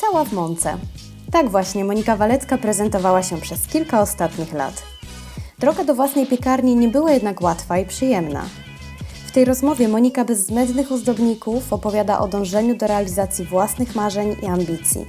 [0.00, 0.76] Cała w mące.
[1.32, 4.82] Tak właśnie Monika Walecka prezentowała się przez kilka ostatnich lat.
[5.58, 8.44] Droga do własnej piekarni nie była jednak łatwa i przyjemna.
[9.26, 14.46] W tej rozmowie Monika bez zbędnych ozdobników opowiada o dążeniu do realizacji własnych marzeń i
[14.46, 15.06] ambicji.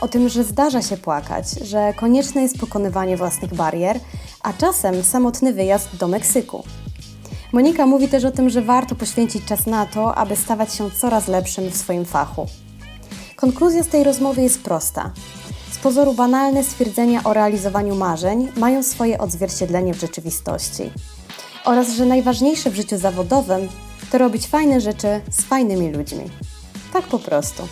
[0.00, 4.00] O tym, że zdarza się płakać, że konieczne jest pokonywanie własnych barier,
[4.42, 6.64] a czasem samotny wyjazd do Meksyku.
[7.56, 11.28] Monika mówi też o tym, że warto poświęcić czas na to, aby stawać się coraz
[11.28, 12.46] lepszym w swoim fachu.
[13.36, 15.12] Konkluzja z tej rozmowy jest prosta.
[15.72, 20.90] Z pozoru banalne stwierdzenia o realizowaniu marzeń mają swoje odzwierciedlenie w rzeczywistości.
[21.64, 23.68] Oraz, że najważniejsze w życiu zawodowym
[24.12, 26.24] to robić fajne rzeczy z fajnymi ludźmi.
[26.92, 27.62] Tak po prostu.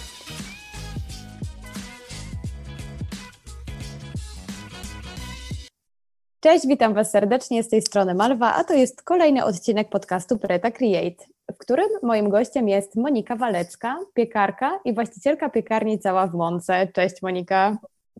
[6.44, 10.70] Cześć, witam Was serdecznie z tej strony Malwa, a to jest kolejny odcinek podcastu Preta
[10.70, 16.88] Create, w którym moim gościem jest Monika Walecka, piekarka i właścicielka piekarni Cała w Mące.
[16.95, 17.76] Cześć Monika.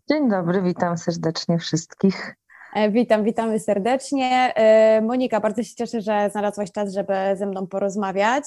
[0.09, 2.35] Dzień dobry, witam serdecznie wszystkich.
[2.75, 4.53] E, witam, witamy serdecznie.
[4.55, 8.43] E, Monika, bardzo się cieszę, że znalazłaś czas, żeby ze mną porozmawiać.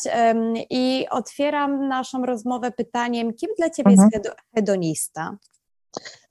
[0.71, 4.11] I otwieram naszą rozmowę pytaniem, kim dla Ciebie mhm.
[4.13, 5.37] jest hedonista?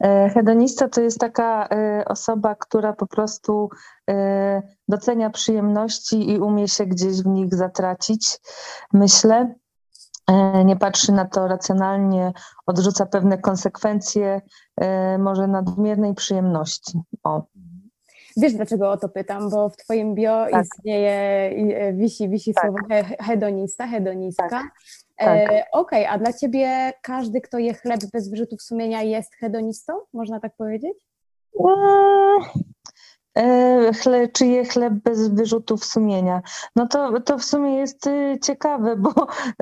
[0.04, 3.70] E, hedonista to jest taka e, osoba, która po prostu
[4.10, 8.40] e, docenia przyjemności i umie się gdzieś w nich zatracić,
[8.94, 9.56] myślę.
[10.66, 12.34] Nie patrzy na to racjonalnie,
[12.66, 14.42] odrzuca pewne konsekwencje
[15.20, 17.00] może nadmiernej przyjemności.
[17.23, 17.44] O.
[18.38, 19.50] Wiesz, dlaczego o to pytam?
[19.50, 20.66] Bo w Twoim bio tak.
[20.66, 21.52] istnieje,
[21.94, 22.64] wisi, wisi tak.
[22.64, 22.78] słowo
[23.20, 24.50] hedonista, hedonistka.
[24.50, 24.66] Tak.
[25.18, 25.52] Tak.
[25.52, 29.94] E, Okej, okay, a dla ciebie każdy, kto je chleb bez wyrzutów sumienia jest hedonistą?
[30.14, 30.98] Można tak powiedzieć?
[31.60, 31.64] E,
[33.94, 36.42] chle, czyje chleb bez wyrzutów sumienia.
[36.76, 39.14] No to, to w sumie jest y, ciekawe, bo,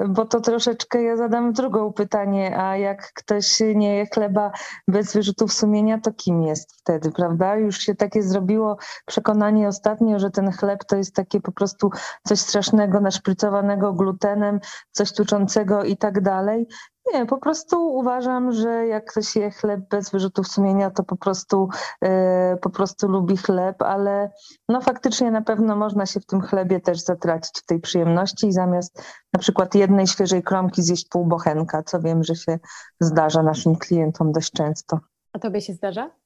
[0.08, 4.52] bo to troszeczkę ja zadam drugą pytanie, a jak ktoś nie je chleba
[4.88, 7.56] bez wyrzutów sumienia, to kim jest wtedy, prawda?
[7.56, 11.90] Już się takie zrobiło przekonanie ostatnio, że ten chleb to jest takie po prostu
[12.28, 14.60] coś strasznego, naszprycowanego glutenem,
[14.92, 16.68] coś tuczącego i tak dalej.
[17.14, 21.70] Nie, po prostu uważam, że jak ktoś je chleb bez wyrzutów sumienia, to po prostu,
[22.02, 24.32] e, po prostu lubi chleb, ale
[24.70, 28.54] no faktycznie na pewno można się w tym chlebie też zatracić w tej przyjemności i
[28.54, 32.60] zamiast na przykład jednej świeżej kromki zjeść pół bochenka, co wiem, że się
[33.00, 35.00] zdarza naszym klientom dość często.
[35.34, 36.25] A tobie się zdarza?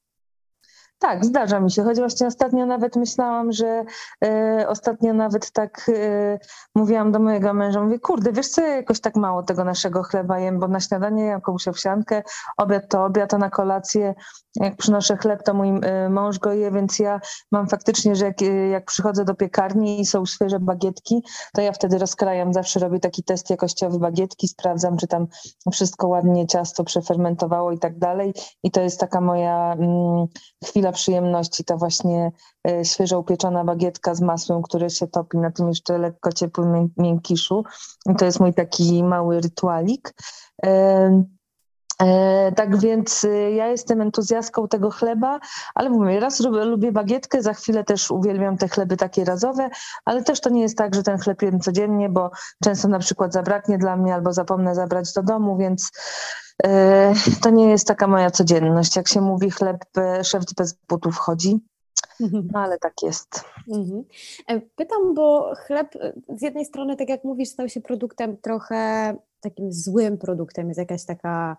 [1.00, 3.84] Tak, zdarza mi się, choć właśnie ostatnio nawet myślałam, że
[4.24, 6.38] e, ostatnio nawet tak e,
[6.74, 10.38] mówiłam do mojego męża, mówię, kurde, wiesz co, ja jakoś tak mało tego naszego chleba
[10.38, 12.22] jem, bo na śniadanie jem jakąś owsiankę,
[12.56, 14.14] obiad to obiad, a na kolację
[14.56, 17.20] jak przynoszę chleb, to mój e, mąż go je, więc ja
[17.52, 21.22] mam faktycznie, że jak, e, jak przychodzę do piekarni i są świeże bagietki,
[21.54, 25.26] to ja wtedy rozkrajam, zawsze robię taki test jakościowy bagietki, sprawdzam, czy tam
[25.72, 28.34] wszystko ładnie ciasto przefermentowało i tak dalej.
[28.62, 30.26] I to jest taka moja mm,
[30.64, 32.32] chwila przyjemności, ta właśnie
[32.68, 37.64] e, świeżo upieczona bagietka z masłem, które się topi na tym jeszcze lekko ciepłym miękiszu.
[38.06, 40.14] I to jest mój taki mały rytualik.
[42.00, 42.04] E,
[42.46, 45.40] e, tak więc ja jestem entuzjastką tego chleba,
[45.74, 49.70] ale mówię, raz lubię, bagietkę, za chwilę też uwielbiam te chleby takie razowe,
[50.04, 52.30] ale też to nie jest tak, że ten chleb jem codziennie, bo
[52.64, 55.90] często na przykład zabraknie dla mnie albo zapomnę zabrać do domu, więc
[56.64, 58.96] E, to nie jest taka moja codzienność.
[58.96, 59.84] Jak się mówi, chleb,
[60.22, 61.60] szef bez butów chodzi.
[62.52, 63.44] No ale tak jest.
[63.68, 64.04] Mhm.
[64.48, 69.14] E, pytam, bo chleb e, z jednej strony, tak jak mówisz, stał się produktem trochę
[69.40, 71.56] takim złym produktem, jest jakaś taka,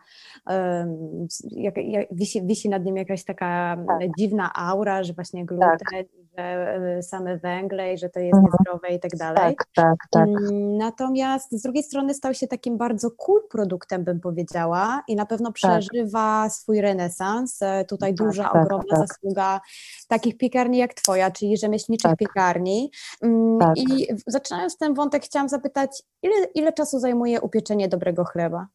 [0.48, 4.10] um, jak, jak, wisi, wisi nad nim jakaś taka tak.
[4.18, 6.06] dziwna aura, że właśnie gluten, tak
[6.38, 8.54] że y, same węgle i że to jest mhm.
[8.54, 9.56] niezdrowe i tak dalej.
[9.56, 10.28] Tak, tak, tak.
[10.28, 15.26] Mm, natomiast z drugiej strony stał się takim bardzo cool produktem, bym powiedziała, i na
[15.26, 15.54] pewno tak.
[15.54, 16.52] przeżywa tak.
[16.52, 17.62] swój renesans.
[17.62, 19.08] E, tutaj tak, duża, tak, ogromna tak.
[19.08, 19.62] zasługa
[20.08, 22.92] takich piekarni jak Twoja, czyli rzemieślniczych piekarni.
[23.22, 28.68] Mm, I zaczynając ten wątek, chciałam zapytać, ile, ile czasu zajmuje upieczenie dobrego chleba?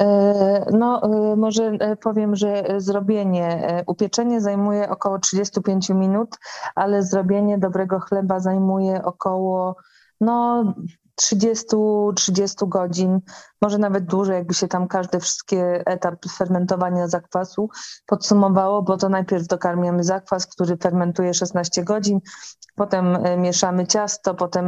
[0.00, 6.36] E, no, e, może e, powiem, że zrobienie, upieczenie zajmuje około 35 minut,
[6.74, 9.76] ale zrobienie dobrego chleba zajmuje około
[10.20, 10.64] no,
[11.22, 13.20] 30-30 godzin,
[13.62, 17.68] może nawet dłużej, jakby się tam każdy wszystkie etap fermentowania zakwasu
[18.06, 22.20] podsumowało, bo to najpierw dokarmiamy zakwas, który fermentuje 16 godzin,
[22.74, 24.66] potem mieszamy ciasto, potem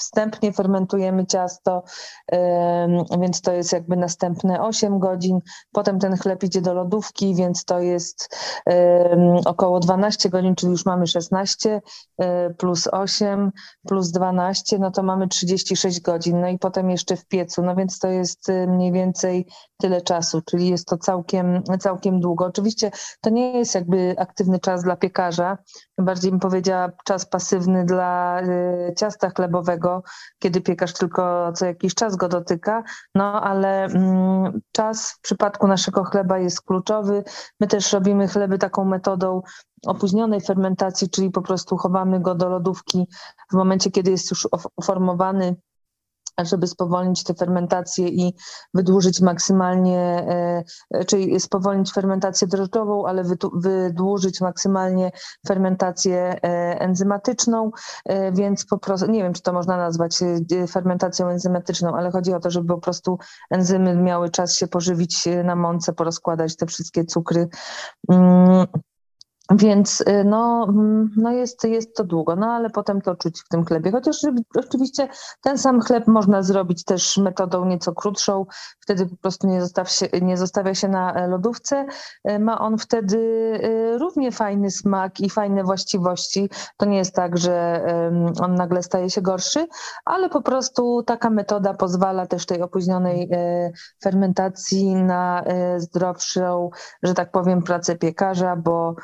[0.00, 1.82] wstępnie fermentujemy ciasto,
[3.20, 5.40] więc to jest jakby następne 8 godzin.
[5.72, 8.36] Potem ten chleb idzie do lodówki, więc to jest
[9.44, 11.80] około 12 godzin, czyli już mamy 16
[12.18, 13.50] e, plus 8
[13.88, 16.40] plus 12, no to mamy 36 godzin.
[16.40, 19.46] No i potem jeszcze w piecu, no więc to jest mniej więcej
[19.80, 22.46] tyle czasu, czyli jest to całkiem, całkiem długo.
[22.46, 25.58] Oczywiście to nie jest jakby aktywny czas dla piekarza,
[26.02, 28.40] bardziej bym powiedziała czas pasywny dla
[28.96, 30.02] ciasta chlebowego,
[30.38, 32.82] kiedy piekarz tylko co jakiś czas go dotyka,
[33.14, 37.24] no ale mm, czas w przypadku naszego chleba jest kluczowy.
[37.60, 39.42] My też robimy chleby taką metodą
[39.86, 43.06] opóźnionej fermentacji, czyli po prostu chowamy go do lodówki
[43.50, 45.56] w momencie, kiedy jest już uformowany
[46.48, 48.34] żeby spowolnić tę fermentację i
[48.74, 50.26] wydłużyć maksymalnie,
[50.90, 55.12] e, czyli spowolnić fermentację drożdżową, ale wydłużyć maksymalnie
[55.48, 57.70] fermentację e, enzymatyczną,
[58.04, 60.18] e, więc po prostu, nie wiem, czy to można nazwać
[60.70, 63.18] fermentacją enzymatyczną, ale chodzi o to, żeby po prostu
[63.50, 67.48] enzymy miały czas się pożywić na mące, porozkładać te wszystkie cukry.
[69.50, 73.48] Więc y, no, mm, no jest, jest to długo, no ale potem to czuć w
[73.48, 73.90] tym chlebie.
[73.90, 74.16] Chociaż
[74.54, 75.08] oczywiście
[75.40, 78.46] ten sam chleb można zrobić też metodą nieco krótszą,
[78.80, 81.86] wtedy po prostu nie, zostaw się, nie zostawia się na e, lodówce.
[82.24, 83.18] E, ma on wtedy
[83.62, 86.50] e, równie fajny smak i fajne właściwości.
[86.76, 87.80] To nie jest tak, że
[88.40, 89.66] on nagle staje się gorszy,
[90.04, 93.30] ale po prostu taka metoda pozwala też tej opóźnionej
[94.02, 95.44] fermentacji na
[95.76, 96.70] zdrowszą,
[97.02, 98.94] że tak powiem, pracę piekarza, bo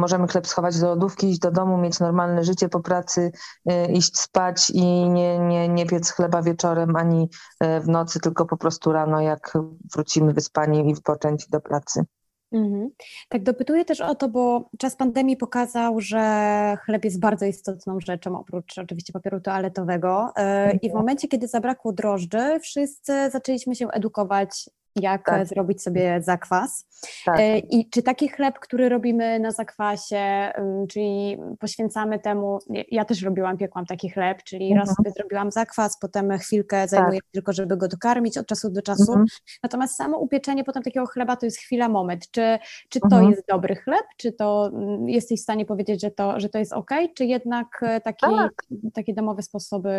[0.00, 3.32] możemy chleb schować do lodówki, iść do domu, mieć normalne życie po pracy,
[3.70, 7.28] y, iść spać i nie, nie, nie piec chleba wieczorem ani
[7.64, 9.58] y, w nocy, tylko po prostu rano, jak
[9.94, 12.04] wrócimy wyspani i wypoczęci do pracy.
[12.52, 12.90] Mhm.
[13.28, 18.38] Tak, dopytuję też o to, bo czas pandemii pokazał, że chleb jest bardzo istotną rzeczą,
[18.38, 20.32] oprócz oczywiście papieru toaletowego.
[20.38, 20.94] Y, I w mhm.
[20.94, 25.46] momencie, kiedy zabrakło drożdży, wszyscy zaczęliśmy się edukować jak tak.
[25.46, 26.86] zrobić sobie zakwas.
[27.24, 27.40] Tak.
[27.40, 30.52] E, I czy taki chleb, który robimy na zakwasie,
[30.88, 32.58] czyli poświęcamy temu,
[32.90, 34.80] ja też robiłam, piekłam taki chleb, czyli mhm.
[34.80, 37.30] raz sobie zrobiłam zakwas, potem chwilkę zajmuję tak.
[37.32, 39.12] tylko, żeby go dokarmić od czasu do czasu.
[39.12, 39.26] Mhm.
[39.62, 42.30] Natomiast samo upieczenie potem takiego chleba to jest chwila, moment.
[42.30, 42.58] Czy,
[42.88, 43.30] czy to mhm.
[43.30, 44.04] jest dobry chleb?
[44.16, 44.70] Czy to
[45.06, 46.90] jesteś w stanie powiedzieć, że to, że to jest ok?
[47.14, 48.52] Czy jednak e, taki, tak.
[48.94, 49.90] takie domowe sposoby?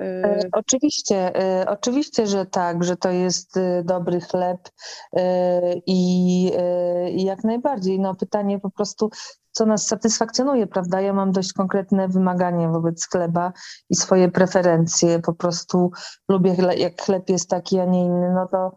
[0.00, 0.50] Y...
[0.52, 1.32] Oczywiście,
[1.66, 4.68] oczywiście, że tak, że to jest dobry chleb chleb
[5.16, 5.20] y,
[5.86, 6.52] i,
[7.06, 8.00] y, i jak najbardziej.
[8.00, 9.10] No pytanie po prostu,
[9.52, 11.00] co nas satysfakcjonuje, prawda?
[11.00, 13.52] Ja mam dość konkretne wymagania wobec chleba
[13.90, 15.18] i swoje preferencje.
[15.18, 15.90] Po prostu
[16.28, 18.76] lubię, jak chleb jest taki, a nie inny, no to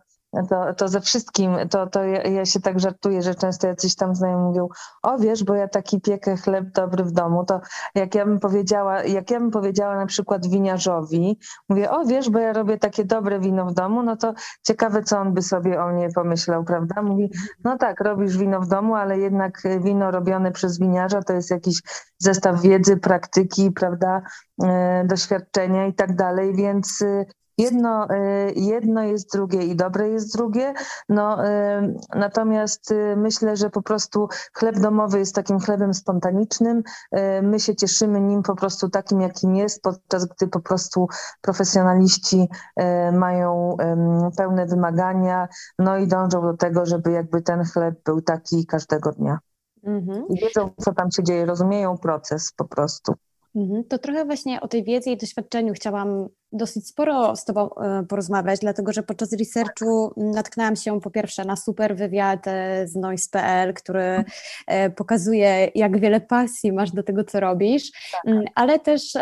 [0.50, 4.16] to, to ze wszystkim, to, to ja, ja, się tak żartuję, że często jacyś tam
[4.16, 4.68] znajomi mówią,
[5.04, 7.62] o wiesz, bo ja taki piekę chleb dobry w domu, to
[7.96, 11.40] jak ja bym powiedziała, jak ja bym powiedziała na przykład winiarzowi,
[11.70, 14.34] mówię, o wiesz, bo ja robię takie dobre wino w domu, no to
[14.64, 17.02] ciekawe, co on by sobie o mnie pomyślał, prawda?
[17.02, 17.32] Mówi,
[17.64, 21.82] no tak, robisz wino w domu, ale jednak wino robione przez winiarza to jest jakiś
[22.18, 24.22] zestaw wiedzy, praktyki, prawda,
[24.64, 27.04] e, doświadczenia i tak dalej, więc
[27.58, 30.74] Jedno, y, jedno jest drugie i dobre jest drugie,
[31.10, 36.84] no, y, natomiast y, myślę, że po prostu chleb domowy jest takim chlebem spontanicznym.
[37.42, 41.08] My się cieszymy nim po prostu takim, jakim jest, podczas gdy po prostu
[41.42, 42.50] profesjonaliści
[43.12, 43.78] mają
[44.38, 45.48] pełne wymagania,
[45.80, 49.40] no i dążą do tego, żeby jakby ten chleb był taki każdego dnia.
[49.84, 50.28] Mhm.
[50.28, 53.14] I wiedzą, co tam się dzieje, rozumieją proces po prostu.
[53.56, 53.84] Mhm.
[53.84, 58.60] To trochę właśnie o tej wiedzy i doświadczeniu chciałam dosyć sporo z Tobą e, porozmawiać,
[58.60, 64.24] dlatego że podczas researchu natknęłam się po pierwsze na super wywiad e, z Noise.pl, który
[64.68, 68.22] e, pokazuje, jak wiele pasji masz do tego, co robisz, tak.
[68.26, 69.14] Mm, ale też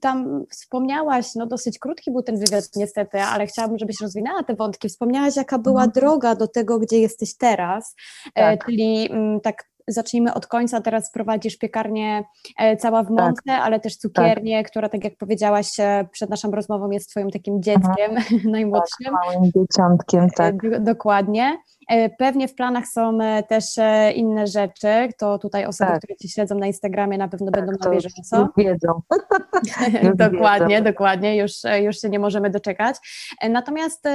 [0.00, 4.88] tam wspomniałaś, no dosyć krótki był ten wywiad niestety, ale chciałabym, żebyś rozwinęła te wątki.
[4.88, 5.92] Wspomniałaś, jaka była mhm.
[5.92, 7.94] droga do tego, gdzie jesteś teraz,
[8.34, 8.66] tak.
[8.66, 12.24] czyli mm, tak zacznijmy od końca, teraz prowadzisz piekarnię
[12.58, 13.16] e, cała w tak.
[13.16, 13.62] Mące, tak.
[13.62, 14.70] ale też cukiernię, tak.
[14.70, 18.28] która tak jak powiedziałaś e, przed naszą rozmową jest twoim takim dzieckiem Aha.
[18.50, 19.04] najmłodszym.
[19.04, 20.82] Tak, małym dzieciątkiem, tak.
[20.82, 21.58] Dokładnie.
[21.88, 24.88] E, pewnie w planach są e, też e, inne rzeczy.
[25.18, 25.98] To tutaj osoby, tak.
[25.98, 28.48] które Cię śledzą na Instagramie na pewno tak, będą na bieżąco.
[28.56, 29.02] Wiedzą.
[30.14, 30.84] dokładnie, wiedzą.
[30.84, 31.36] dokładnie.
[31.36, 32.96] Już, już się nie możemy doczekać.
[33.50, 34.08] Natomiast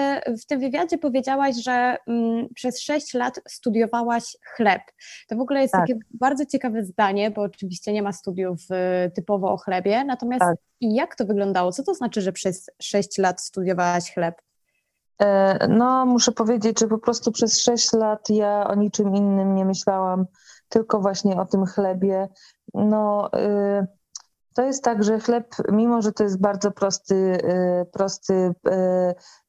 [0.43, 4.81] w tym wywiadzie powiedziałaś, że mm, przez 6 lat studiowałaś chleb.
[5.27, 5.81] To w ogóle jest tak.
[5.81, 8.59] takie bardzo ciekawe zdanie, bo oczywiście nie ma studiów
[9.15, 10.03] typowo o chlebie.
[10.05, 10.57] Natomiast tak.
[10.81, 11.71] jak to wyglądało?
[11.71, 14.46] Co to znaczy, że przez 6 lat studiowałaś chleb?
[15.21, 19.65] E, no, muszę powiedzieć, że po prostu przez sześć lat ja o niczym innym nie
[19.65, 20.25] myślałam,
[20.69, 22.27] tylko właśnie o tym chlebie.
[22.73, 23.87] No, y,
[24.53, 28.53] to jest tak, że chleb, mimo że to jest bardzo prosty, y, prosty,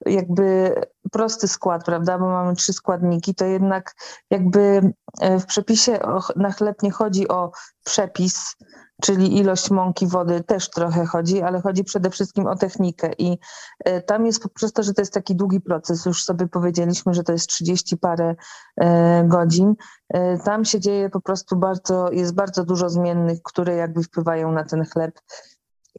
[0.07, 0.75] jakby
[1.13, 3.95] prosty skład, prawda, bo mamy trzy składniki, to jednak
[4.31, 4.93] jakby
[5.41, 5.99] w przepisie
[6.37, 7.51] na chleb nie chodzi o
[7.85, 8.57] przepis,
[9.03, 13.11] czyli ilość mąki, wody też trochę chodzi, ale chodzi przede wszystkim o technikę.
[13.19, 13.39] I
[13.85, 17.23] e, tam jest poprzez to, że to jest taki długi proces, już sobie powiedzieliśmy, że
[17.23, 18.35] to jest 30 parę
[18.81, 19.75] e, godzin,
[20.09, 24.65] e, tam się dzieje po prostu bardzo, jest bardzo dużo zmiennych, które jakby wpływają na
[24.65, 25.21] ten chleb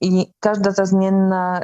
[0.02, 1.62] i każda ta zmienna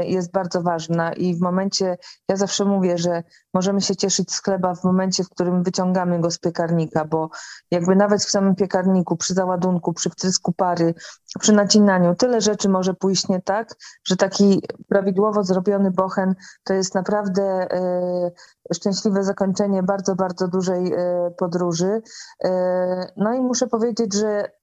[0.00, 1.96] y, jest bardzo ważna i w momencie,
[2.28, 3.22] ja zawsze mówię, że
[3.54, 7.30] możemy się cieszyć z chleba w momencie, w którym wyciągamy go z piekarnika, bo
[7.70, 10.94] jakby nawet w samym piekarniku, przy załadunku, przy wtrysku pary,
[11.40, 16.94] przy nacinaniu, tyle rzeczy może pójść nie tak, że taki prawidłowo zrobiony bochen to jest
[16.94, 17.68] naprawdę
[18.70, 20.98] y, szczęśliwe zakończenie bardzo, bardzo dużej y,
[21.38, 22.02] podróży.
[23.16, 24.57] No i muszę powiedzieć, że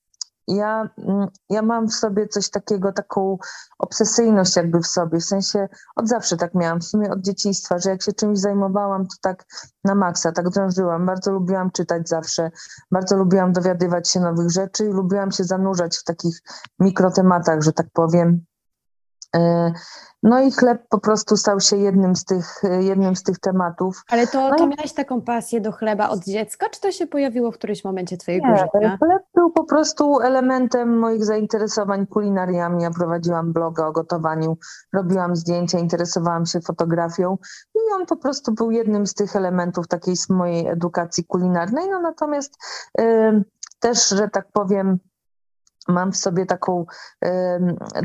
[0.47, 3.37] ja, mm, ja mam w sobie coś takiego, taką
[3.79, 7.89] obsesyjność jakby w sobie, w sensie od zawsze tak miałam, w sumie od dzieciństwa, że
[7.89, 9.45] jak się czymś zajmowałam, to tak
[9.83, 11.05] na maksa, tak drążyłam.
[11.05, 12.51] Bardzo lubiłam czytać zawsze,
[12.91, 16.39] bardzo lubiłam dowiadywać się nowych rzeczy i lubiłam się zanurzać w takich
[16.79, 18.45] mikrotematach, że tak powiem.
[19.35, 19.71] E,
[20.23, 24.03] no i chleb po prostu stał się jednym z tych, jednym z tych tematów.
[24.09, 27.57] Ale to, to miałaś taką pasję do chleba od dziecka, czy to się pojawiło w
[27.57, 28.97] którymś momencie twojego Nie, życia?
[28.97, 32.83] Chleb był po prostu elementem moich zainteresowań kulinariami.
[32.83, 34.57] Ja prowadziłam bloga o gotowaniu,
[34.93, 37.37] robiłam zdjęcia, interesowałam się fotografią
[37.75, 41.89] i on po prostu był jednym z tych elementów takiej mojej edukacji kulinarnej.
[41.89, 42.57] No natomiast
[43.79, 44.99] też, że tak powiem,
[45.87, 46.85] mam w sobie taką,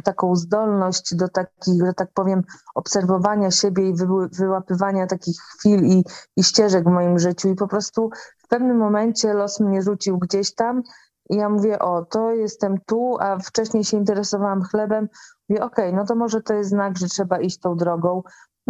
[0.04, 2.42] taką zdolność do takich, że tak powiem,
[2.74, 3.94] obserwowania siebie i
[4.32, 6.04] wyłapywania takich chwil i,
[6.36, 7.48] i ścieżek w moim życiu.
[7.48, 10.82] I po prostu w pewnym momencie los mnie rzucił gdzieś tam
[11.30, 15.08] i ja mówię, o, to jestem tu, a wcześniej się interesowałam chlebem.
[15.48, 18.22] Mówię, okej, okay, no to może to jest znak, że trzeba iść tą drogą.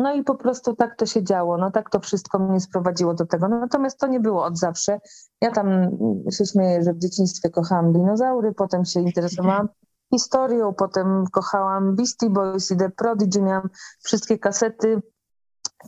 [0.03, 3.27] No i po prostu tak to się działo, no tak to wszystko mnie sprowadziło do
[3.27, 3.49] tego.
[3.49, 5.01] Natomiast to nie było od zawsze.
[5.41, 5.67] Ja tam
[6.33, 9.69] się śmieję, że w dzieciństwie kochałam dinozaury, potem się interesowałam
[10.15, 13.69] historią, potem kochałam Beastie Boys i The Prodigy, miałam
[14.03, 15.03] wszystkie kasety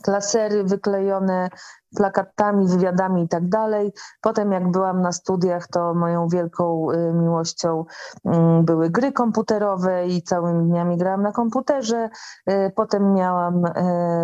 [0.01, 1.49] klasery wyklejone
[1.95, 3.91] plakatami, wywiadami i tak dalej.
[4.21, 7.85] Potem jak byłam na studiach, to moją wielką y, miłością
[8.25, 12.09] mm, były gry komputerowe i całymi dniami grałam na komputerze.
[12.49, 13.71] Y, potem miałam, y,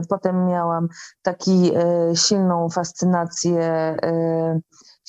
[0.10, 0.88] potem miałam
[1.22, 1.72] taki
[2.16, 3.96] silną fascynację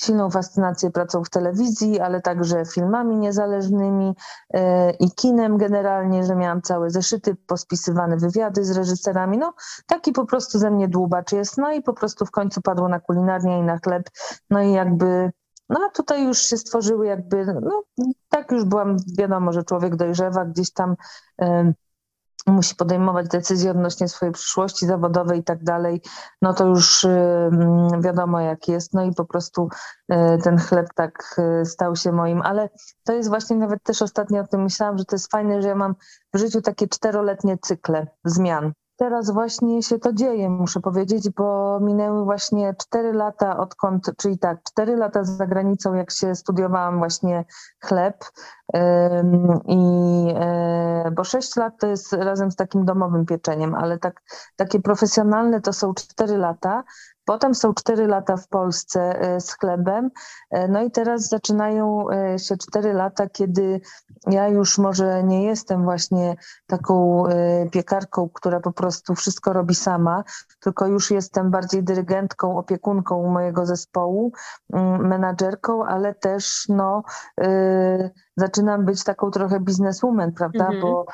[0.01, 4.15] silną fascynację pracą w telewizji, ale także filmami niezależnymi
[4.53, 9.37] e, i kinem generalnie, że miałam całe zeszyty, pospisywane wywiady z reżyserami.
[9.37, 9.53] No
[9.87, 11.57] taki po prostu ze mnie dłubacz jest.
[11.57, 14.09] No i po prostu w końcu padło na kulinarnię i na chleb.
[14.49, 15.31] No i jakby
[15.69, 17.83] no a tutaj już się stworzyły jakby, no
[18.29, 20.95] tak już byłam, wiadomo, że człowiek dojrzewa gdzieś tam
[22.47, 26.01] musi podejmować decyzje odnośnie swojej przyszłości zawodowej i tak dalej,
[26.41, 27.07] no to już
[28.01, 29.69] wiadomo jak jest, no i po prostu
[30.13, 32.69] y, ten chleb tak y, stał się moim, ale
[33.03, 35.75] to jest właśnie nawet też ostatnio o tym myślałam, że to jest fajne, że ja
[35.75, 35.95] mam
[36.33, 42.23] w życiu takie czteroletnie cykle zmian, teraz właśnie się to dzieje, muszę powiedzieć, bo minęły
[42.23, 47.45] właśnie cztery lata odkąd, czyli tak, cztery lata za granicą, jak się studiowałam właśnie
[47.79, 48.25] chleb
[49.67, 49.79] i
[50.35, 54.21] e, bo sześć lat to jest razem z takim domowym pieczeniem, ale tak,
[54.55, 56.83] takie profesjonalne to są cztery lata,
[57.25, 60.09] Potem są cztery lata w Polsce e, z chlebem.
[60.51, 63.81] E, no i teraz zaczynają e, się cztery lata, kiedy
[64.27, 66.35] ja już może nie jestem właśnie
[66.67, 67.23] taką
[67.71, 70.23] piekarką, która po prostu wszystko robi sama,
[70.59, 74.31] tylko już jestem bardziej dyrygentką, opiekunką mojego zespołu,
[74.73, 77.03] mm, menadżerką, ale też no,
[78.37, 80.65] zaczynam być taką trochę bizneswoman, prawda?
[80.65, 80.81] Mhm.
[80.81, 81.05] Bo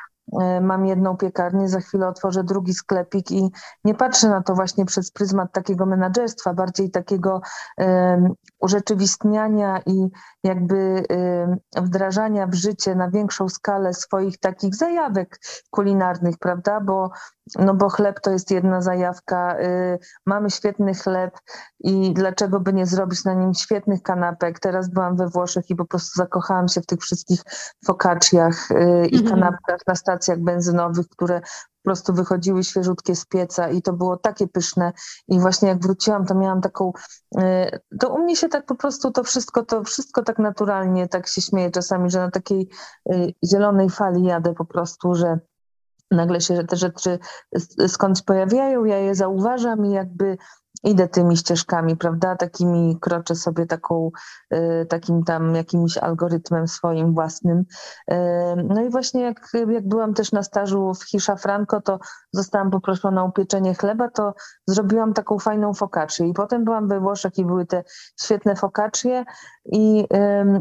[0.62, 3.52] mam jedną piekarnię, za chwilę otworzę drugi sklepik i
[3.84, 7.42] nie patrzę na to właśnie przez pryzmat takiego menadżerstwa, bardziej takiego
[8.60, 10.08] urzeczywistniania i
[10.44, 11.04] jakby
[11.78, 16.82] wdrażania w życie na większą skalę swoich takich zajawek kulinarnych, prawda?
[16.82, 17.10] Bo
[17.60, 19.60] no bo chleb to jest jedna zajawka.
[19.60, 21.40] Y, mamy świetny chleb
[21.80, 24.60] i dlaczego by nie zrobić na nim świetnych kanapek?
[24.60, 27.42] Teraz byłam we Włoszech i po prostu zakochałam się w tych wszystkich
[27.86, 29.28] focacciach y, i mhm.
[29.28, 34.48] kanapkach na stacjach benzynowych, które po prostu wychodziły świeżutkie z pieca i to było takie
[34.48, 34.92] pyszne.
[35.28, 36.94] I właśnie jak wróciłam, to miałam taką,
[37.38, 41.28] y, to u mnie się tak po prostu to wszystko, to wszystko tak naturalnie, tak
[41.28, 42.70] się śmieję czasami, że na takiej
[43.46, 45.40] zielonej fali jadę po prostu, że
[46.12, 47.20] nagle się te rzeczy
[47.88, 50.38] skądś pojawiają, ja je zauważam i jakby
[50.84, 52.36] idę tymi ścieżkami, prawda?
[52.36, 54.12] Takimi kroczę sobie taką,
[54.54, 57.66] y, takim tam jakimś algorytmem swoim własnym.
[58.68, 62.00] No i właśnie jak, jak byłam też na stażu w Hisza Franco, to
[62.32, 64.34] zostałam poproszona o upieczenie chleba, to
[64.68, 67.84] zrobiłam taką fajną focaccię i potem byłam we Włoszech i były te
[68.22, 69.26] świetne focaccie
[69.72, 70.06] i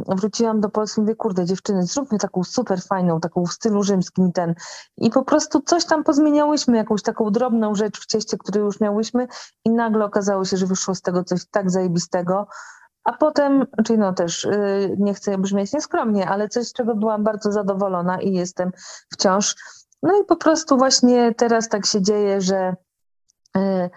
[0.09, 4.33] wróciłam do Polski i mówię, kurde dziewczyny, zróbmy taką super fajną, taką w stylu rzymskim
[4.33, 4.55] ten
[4.97, 9.29] i po prostu coś tam pozmieniałyśmy, jakąś taką drobną rzecz w cieście, które już miałyśmy
[9.65, 12.47] i nagle okazało się, że wyszło z tego coś tak zajebistego,
[13.05, 17.25] a potem, czyli no też yy, nie chcę brzmieć nieskromnie, ale coś, z czego byłam
[17.25, 18.71] bardzo zadowolona i jestem
[19.13, 19.57] wciąż.
[20.03, 22.77] No i po prostu właśnie teraz tak się dzieje, że
[23.55, 23.91] yy,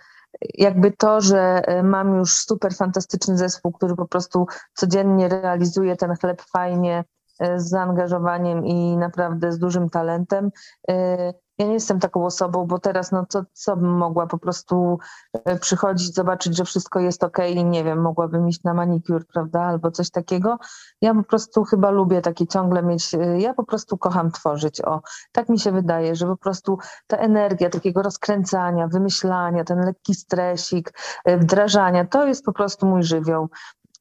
[0.53, 6.15] jakby to, że y, mam już super fantastyczny zespół, który po prostu codziennie realizuje ten
[6.15, 7.03] chleb fajnie,
[7.43, 10.51] y, z zaangażowaniem i naprawdę z dużym talentem,
[10.91, 14.99] y, ja nie jestem taką osobą, bo teraz no co, co bym mogła po prostu
[15.45, 19.61] e, przychodzić, zobaczyć, że wszystko jest ok i nie wiem, mogłabym iść na manikur, prawda,
[19.61, 20.57] albo coś takiego.
[21.01, 25.01] Ja po prostu chyba lubię takie ciągle mieć, e, ja po prostu kocham tworzyć, o,
[25.31, 30.93] tak mi się wydaje, że po prostu ta energia takiego rozkręcania, wymyślania, ten lekki stresik,
[31.25, 33.49] e, wdrażania, to jest po prostu mój żywioł.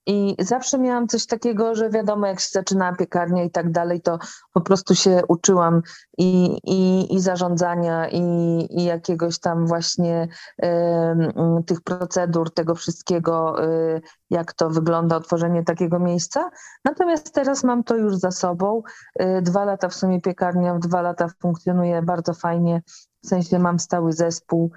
[0.07, 4.19] I zawsze miałam coś takiego, że wiadomo, jak się zaczynała piekarnia i tak dalej, to
[4.53, 5.83] po prostu się uczyłam
[6.19, 8.21] i, i, i zarządzania, i,
[8.71, 10.29] i jakiegoś tam właśnie
[10.65, 10.69] y,
[11.67, 14.01] tych procedur, tego wszystkiego, y,
[14.31, 16.51] jak to wygląda, otworzenie takiego miejsca.
[16.85, 18.83] Natomiast teraz mam to już za sobą.
[19.23, 22.83] Y, dwa lata w sumie piekarnia, dwa lata funkcjonuje bardzo fajnie.
[23.25, 24.71] W sensie mam stały zespół,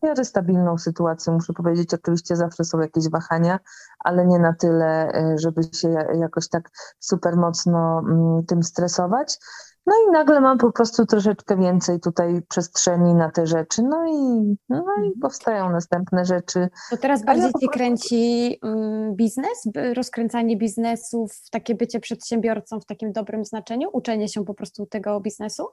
[0.00, 1.94] w miarę stabilną sytuację, muszę powiedzieć.
[1.94, 3.58] Oczywiście zawsze są jakieś wahania,
[4.04, 5.88] ale nie na tyle, e, żeby się
[6.20, 9.38] jakoś tak super mocno mm, tym stresować.
[9.86, 14.56] No i nagle mam po prostu troszeczkę więcej tutaj przestrzeni na te rzeczy, no i,
[14.68, 15.12] no i mhm.
[15.22, 16.68] powstają następne rzeczy.
[16.90, 23.44] To teraz bardziej Cię kręci mm, biznes, rozkręcanie biznesów, takie bycie przedsiębiorcą w takim dobrym
[23.44, 25.66] znaczeniu, uczenie się po prostu tego biznesu?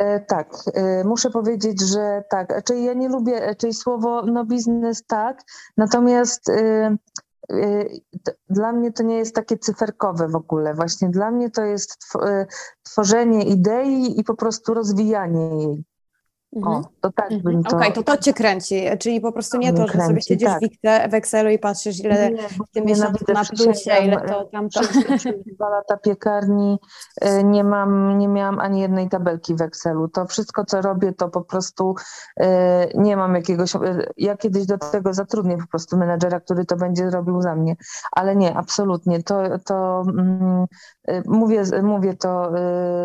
[0.00, 2.64] E, tak, e, muszę powiedzieć, że tak.
[2.64, 5.42] Czyli ja nie lubię, czyli słowo no biznes tak,
[5.76, 6.96] natomiast e,
[8.48, 10.74] dla mnie to nie jest takie cyferkowe w ogóle.
[10.74, 11.98] Właśnie dla mnie to jest
[12.82, 15.84] tworzenie idei i po prostu rozwijanie jej.
[16.56, 16.74] Mhm.
[16.74, 17.42] O, to tak mhm.
[17.42, 17.76] bym to...
[17.76, 20.48] Okej, okay, to to cię kręci, czyli po prostu nie to, że kręci, sobie siedzisz
[20.82, 21.10] tak.
[21.10, 24.80] w Excelu i patrzysz, ile nie, w tym miesiącu na plusie, ile to tamto.
[25.54, 26.78] Dwa lata piekarni
[27.20, 30.08] e, nie mam, nie miałam ani jednej tabelki w Excelu.
[30.08, 31.94] To wszystko, co robię, to po prostu
[32.36, 33.76] e, nie mam jakiegoś...
[33.76, 33.80] E,
[34.16, 37.76] ja kiedyś do tego zatrudnię po prostu menedżera, który to będzie robił za mnie.
[38.12, 39.22] Ale nie, absolutnie.
[39.22, 40.66] To, to mm,
[41.26, 42.52] mówię, mówię to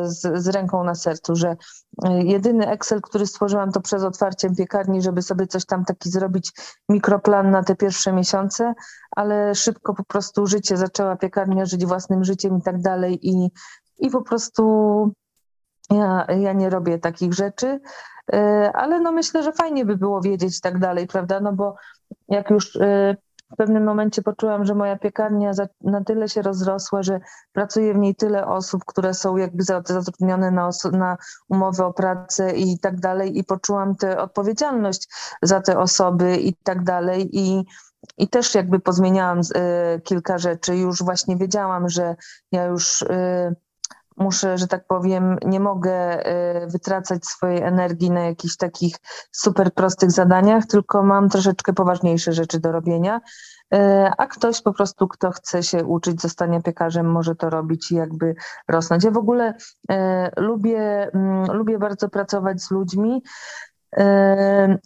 [0.03, 1.55] z, z ręką na sercu, że
[2.03, 6.51] jedyny Excel, który stworzyłam to przez otwarcie piekarni, żeby sobie coś tam taki zrobić,
[6.89, 8.73] mikroplan na te pierwsze miesiące,
[9.11, 13.51] ale szybko po prostu życie zaczęła piekarnia żyć własnym życiem i tak dalej i,
[13.97, 14.63] i po prostu
[15.89, 17.79] ja, ja nie robię takich rzeczy,
[18.33, 21.75] e, ale no myślę, że fajnie by było wiedzieć tak dalej, prawda, no bo
[22.27, 23.15] jak już e,
[23.53, 27.19] w pewnym momencie poczułam, że moja piekarnia na tyle się rozrosła, że
[27.53, 31.17] pracuje w niej tyle osób, które są jakby zatrudnione na, na
[31.49, 35.09] umowy o pracę i tak dalej i poczułam tę odpowiedzialność
[35.41, 37.65] za te osoby i tak dalej i
[38.17, 40.77] i też jakby pozmieniałam y, kilka rzeczy.
[40.77, 42.15] Już właśnie wiedziałam, że
[42.51, 43.55] ja już y,
[44.17, 46.27] muszę, że tak powiem, nie mogę
[46.63, 48.95] y, wytracać swojej energii na jakichś takich
[49.31, 53.21] super prostych zadaniach, tylko mam troszeczkę poważniejsze rzeczy do robienia.
[53.73, 53.77] Y,
[54.17, 58.35] a ktoś po prostu, kto chce się uczyć zostania piekarzem, może to robić i jakby
[58.67, 59.03] rosnąć.
[59.03, 59.53] Ja w ogóle
[59.91, 59.95] y,
[60.37, 63.23] lubię, mm, lubię bardzo pracować z ludźmi.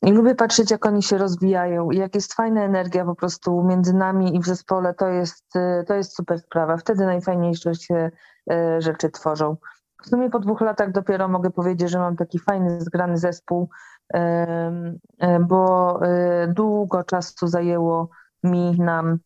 [0.03, 3.93] I lubię patrzeć, jak oni się rozwijają i jak jest fajna energia po prostu między
[3.93, 5.53] nami i w zespole, to jest,
[5.87, 6.77] to jest super sprawa.
[6.77, 8.11] Wtedy najfajniejsze się
[8.79, 9.57] rzeczy tworzą.
[10.03, 13.69] W sumie po dwóch latach dopiero mogę powiedzieć, że mam taki fajny, zgrany zespół,
[14.13, 14.19] e,
[15.19, 15.99] e, bo
[16.47, 18.09] długo czasu zajęło
[18.43, 19.17] mi nam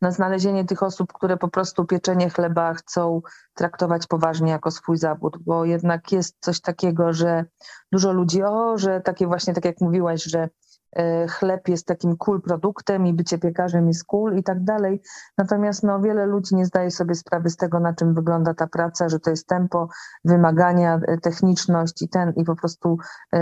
[0.00, 3.22] na znalezienie tych osób, które po prostu pieczenie chleba chcą
[3.54, 7.44] traktować poważnie jako swój zawód, bo jednak jest coś takiego, że
[7.92, 10.65] dużo ludzi, o, że takie właśnie, tak jak mówiłaś, że E,
[11.28, 15.02] chleb jest takim cool produktem i bycie piekarzem jest cool i tak dalej.
[15.38, 19.08] Natomiast no, wiele ludzi nie zdaje sobie sprawy z tego, na czym wygląda ta praca,
[19.08, 19.88] że to jest tempo,
[20.24, 22.98] wymagania, e, techniczność i ten, i po prostu
[23.34, 23.38] y,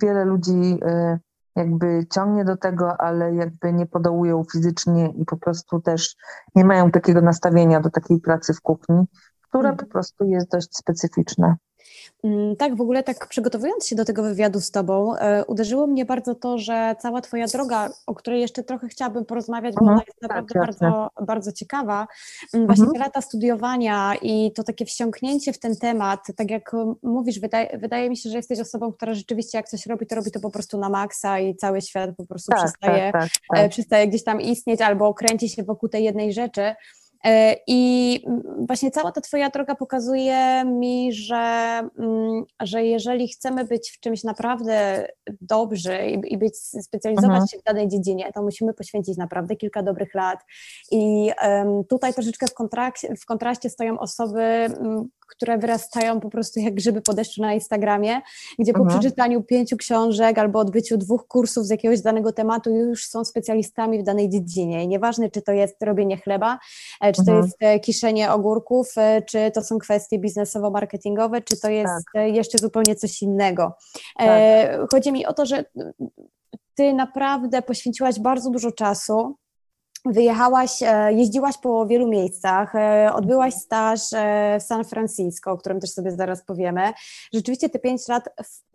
[0.00, 1.18] wiele ludzi y,
[1.56, 6.16] jakby ciągnie do tego, ale jakby nie podołują fizycznie i po prostu też
[6.54, 9.04] nie mają takiego nastawienia do takiej pracy w kuchni,
[9.48, 9.76] która mhm.
[9.76, 11.56] po prostu jest dość specyficzna.
[12.24, 16.04] Mm, tak, w ogóle tak przygotowując się do tego wywiadu z Tobą, e, uderzyło mnie
[16.04, 20.04] bardzo to, że cała Twoja droga, o której jeszcze trochę chciałabym porozmawiać, bo mhm, ona
[20.06, 22.06] jest naprawdę tak, bardzo, bardzo ciekawa.
[22.54, 22.92] Mm, właśnie mhm.
[22.92, 28.10] te lata studiowania i to takie wsiąknięcie w ten temat, tak jak mówisz, wydaje, wydaje
[28.10, 30.78] mi się, że jesteś osobą, która rzeczywiście jak coś robi, to robi to po prostu
[30.78, 33.70] na maksa i cały świat po prostu tak, przestaje, tak, tak, tak.
[33.70, 36.74] przestaje gdzieś tam istnieć albo kręci się wokół tej jednej rzeczy.
[37.26, 38.20] E, I
[38.66, 44.24] właśnie cała ta Twoja droga pokazuje mi, że, mm, że jeżeli chcemy być w czymś
[44.24, 45.06] naprawdę
[45.40, 47.48] dobrzy i, być, specjalizować mhm.
[47.48, 50.40] się w danej dziedzinie, to musimy poświęcić naprawdę kilka dobrych lat.
[50.92, 54.66] I um, tutaj troszeczkę w, kontrak- w kontraście stoją osoby,
[55.26, 58.20] które wyrastają po prostu jak grzyby po deszczu na Instagramie,
[58.58, 59.00] gdzie po mhm.
[59.00, 64.02] przeczytaniu pięciu książek albo odbyciu dwóch kursów z jakiegoś danego tematu już są specjalistami w
[64.02, 64.84] danej dziedzinie.
[64.84, 66.58] I nieważne, czy to jest robienie chleba,
[67.00, 67.44] e, czy to mhm.
[67.44, 72.34] jest e, kiszenie ogórków, e, czy to są kwestie biznesowo-marketingowe, czy to jest tak.
[72.34, 73.72] jeszcze zupełnie coś innego.
[74.18, 74.28] Tak.
[74.90, 75.64] Chodzi mi o to, że
[76.74, 79.36] ty naprawdę poświęciłaś bardzo dużo czasu
[80.12, 85.80] Wyjechałaś, e, jeździłaś po wielu miejscach, e, odbyłaś staż e, w San Francisco, o którym
[85.80, 86.92] też sobie zaraz powiemy.
[87.34, 88.24] Rzeczywiście te pięć lat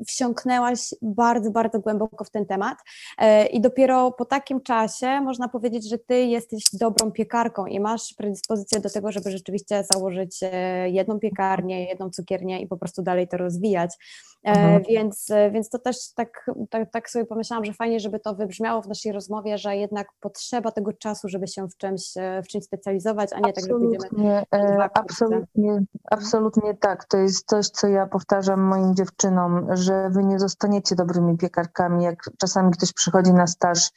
[0.08, 2.78] wsiąknęłaś bardzo, bardzo głęboko w ten temat
[3.52, 8.80] i dopiero po takim czasie można powiedzieć, że ty jesteś dobrą piekarką i masz predyspozycję
[8.80, 10.40] do tego, żeby rzeczywiście założyć
[10.86, 13.98] jedną piekarnię, jedną cukiernię i po prostu dalej to rozwijać.
[14.44, 14.84] Mhm.
[14.90, 18.88] Więc, więc to też tak, tak, tak sobie pomyślałam, że fajnie, żeby to wybrzmiało w
[18.88, 23.40] naszej rozmowie, że jednak potrzeba tego czasu, żeby się w czymś, w czymś specjalizować, a
[23.40, 27.06] nie absolutnie, tak, że pójdziemy e, absolutnie, absolutnie tak.
[27.06, 32.04] To jest coś, co ja powtarzam moim dziewczynom, że wy nie zostaniecie dobrymi piekarkami.
[32.04, 33.92] Jak czasami ktoś przychodzi na staż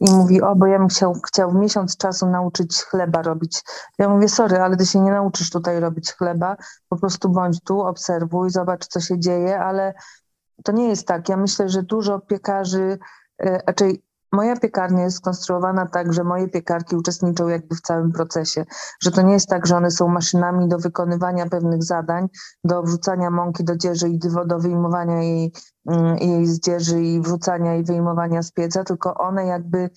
[0.00, 3.62] i mówi, o, bo ja bym chciał, chciał w miesiąc czasu nauczyć chleba robić.
[3.98, 6.56] Ja mówię, sorry, ale ty się nie nauczysz tutaj robić chleba,
[6.88, 9.94] po prostu bądź tu, obserwuj, zobacz, co się dzieje, ale
[10.64, 11.28] to nie jest tak.
[11.28, 12.98] Ja myślę, że dużo piekarzy,
[13.42, 18.64] e, raczej moja piekarnia jest skonstruowana tak, że moje piekarki uczestniczą jakby w całym procesie,
[19.02, 22.28] że to nie jest tak, że one są maszynami do wykonywania pewnych zadań,
[22.64, 25.52] do wrzucania mąki do dzieży i do wyjmowania jej,
[25.86, 29.90] mm, jej z dzieży i wrzucania i wyjmowania z pieca, tylko one jakby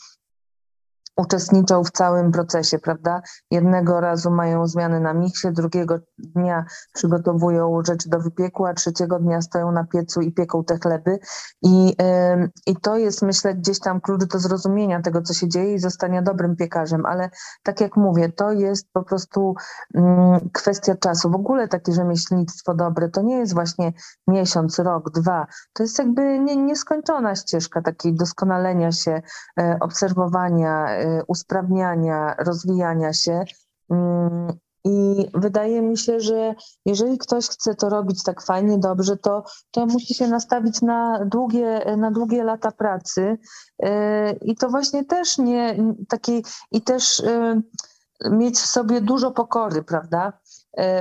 [1.17, 3.21] uczestniczą w całym procesie, prawda?
[3.51, 9.41] Jednego razu mają zmiany na miksie, drugiego dnia przygotowują rzeczy do wypieku, a trzeciego dnia
[9.41, 11.19] stoją na piecu i pieką te chleby.
[11.61, 15.73] I, yy, i to jest, myślę, gdzieś tam klucz do zrozumienia tego, co się dzieje
[15.73, 17.05] i zostania dobrym piekarzem.
[17.05, 17.29] Ale
[17.63, 19.55] tak jak mówię, to jest po prostu
[19.93, 20.01] yy,
[20.53, 21.31] kwestia czasu.
[21.31, 23.93] W ogóle takie rzemieślnictwo dobre to nie jest właśnie
[24.27, 25.47] miesiąc, rok, dwa.
[25.73, 29.21] To jest jakby nie, nieskończona ścieżka takiej doskonalenia się,
[29.57, 33.43] yy, obserwowania, Y, usprawniania, rozwijania się.
[33.89, 39.43] Mm, I wydaje mi się, że jeżeli ktoś chce to robić tak fajnie, dobrze, to,
[39.71, 43.37] to musi się nastawić na długie, na długie lata pracy.
[43.85, 43.87] Y,
[44.41, 45.77] I to właśnie też nie
[46.09, 47.61] takiej, i też y,
[48.31, 50.33] mieć w sobie dużo pokory, prawda?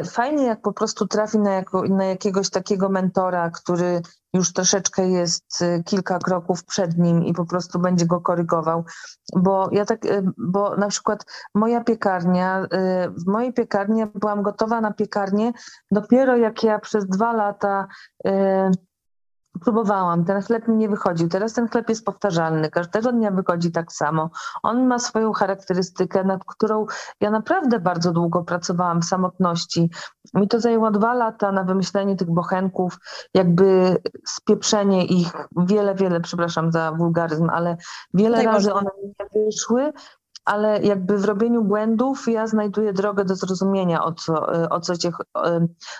[0.04, 4.02] Fajnie, jak po prostu trafi na, jako, na jakiegoś takiego mentora, który
[4.34, 8.84] już troszeczkę jest y, kilka kroków przed nim i po prostu będzie go korygował.
[9.36, 12.66] Bo ja tak, y, bo na przykład moja piekarnia, y,
[13.10, 15.52] w mojej piekarni byłam gotowa na piekarnię
[15.90, 17.86] dopiero jak ja przez dwa lata
[19.60, 21.28] Próbowałam, ten chleb mi nie wychodził.
[21.28, 24.30] Teraz ten chleb jest powtarzalny, każdego dnia wychodzi tak samo.
[24.62, 26.86] On ma swoją charakterystykę, nad którą
[27.20, 29.90] ja naprawdę bardzo długo pracowałam w samotności.
[30.34, 32.98] Mi to zajęło dwa lata na wymyślenie tych bochenków,
[33.34, 37.76] jakby spieprzenie ich, wiele, wiele, przepraszam za wulgaryzm, ale
[38.14, 39.92] wiele Tutaj razy one mi nie wyszły,
[40.44, 45.10] ale jakby w robieniu błędów ja znajduję drogę do zrozumienia, o co, o co cię,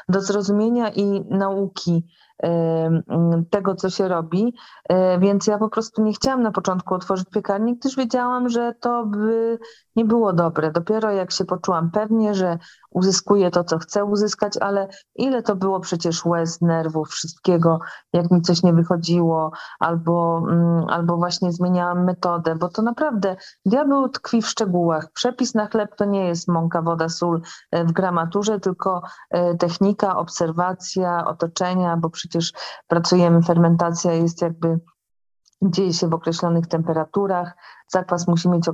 [0.08, 2.06] do zrozumienia i nauki
[3.50, 4.55] tego, co się robi.
[4.88, 9.07] E, więc ja po prostu nie chciałam na początku otworzyć piekarni, gdyż wiedziałam, że to
[9.07, 9.59] by
[9.96, 10.70] nie było dobre.
[10.72, 12.59] Dopiero jak się poczułam pewnie, że
[12.90, 17.81] uzyskuję to, co chcę uzyskać, ale ile to było przecież łez, nerwów, wszystkiego,
[18.12, 24.09] jak mi coś nie wychodziło, albo, mm, albo właśnie zmieniałam metodę, bo to naprawdę diabeł
[24.09, 25.12] tkwi w szczegółach.
[25.12, 30.16] Przepis na chleb to nie jest mąka, woda, sól e, w gramaturze, tylko e, technika,
[30.16, 32.53] obserwacja otoczenia, bo przecież
[32.88, 34.81] pracujemy, fermentacja jest jakby
[35.62, 37.53] dzieje się w określonych temperaturach,
[37.88, 38.64] zakwas musi mieć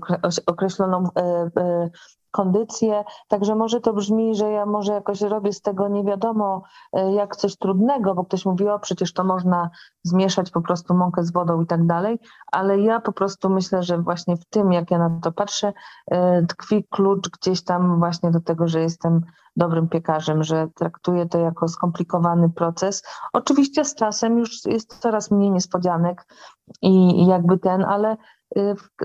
[0.46, 1.90] określoną e,
[2.36, 7.12] kondycję, także może to brzmi, że ja może jakoś robię z tego nie wiadomo e,
[7.12, 9.70] jak coś trudnego, bo ktoś mówi, o przecież to można
[10.02, 12.18] zmieszać po prostu mąkę z wodą i tak dalej,
[12.52, 15.72] ale ja po prostu myślę, że właśnie w tym, jak ja na to patrzę,
[16.10, 19.20] e, tkwi klucz gdzieś tam właśnie do tego, że jestem
[19.56, 23.02] dobrym piekarzem, że traktuję to jako skomplikowany proces.
[23.32, 26.26] Oczywiście z czasem już jest coraz mniej niespodzianek
[26.82, 28.16] i jakby ten, ale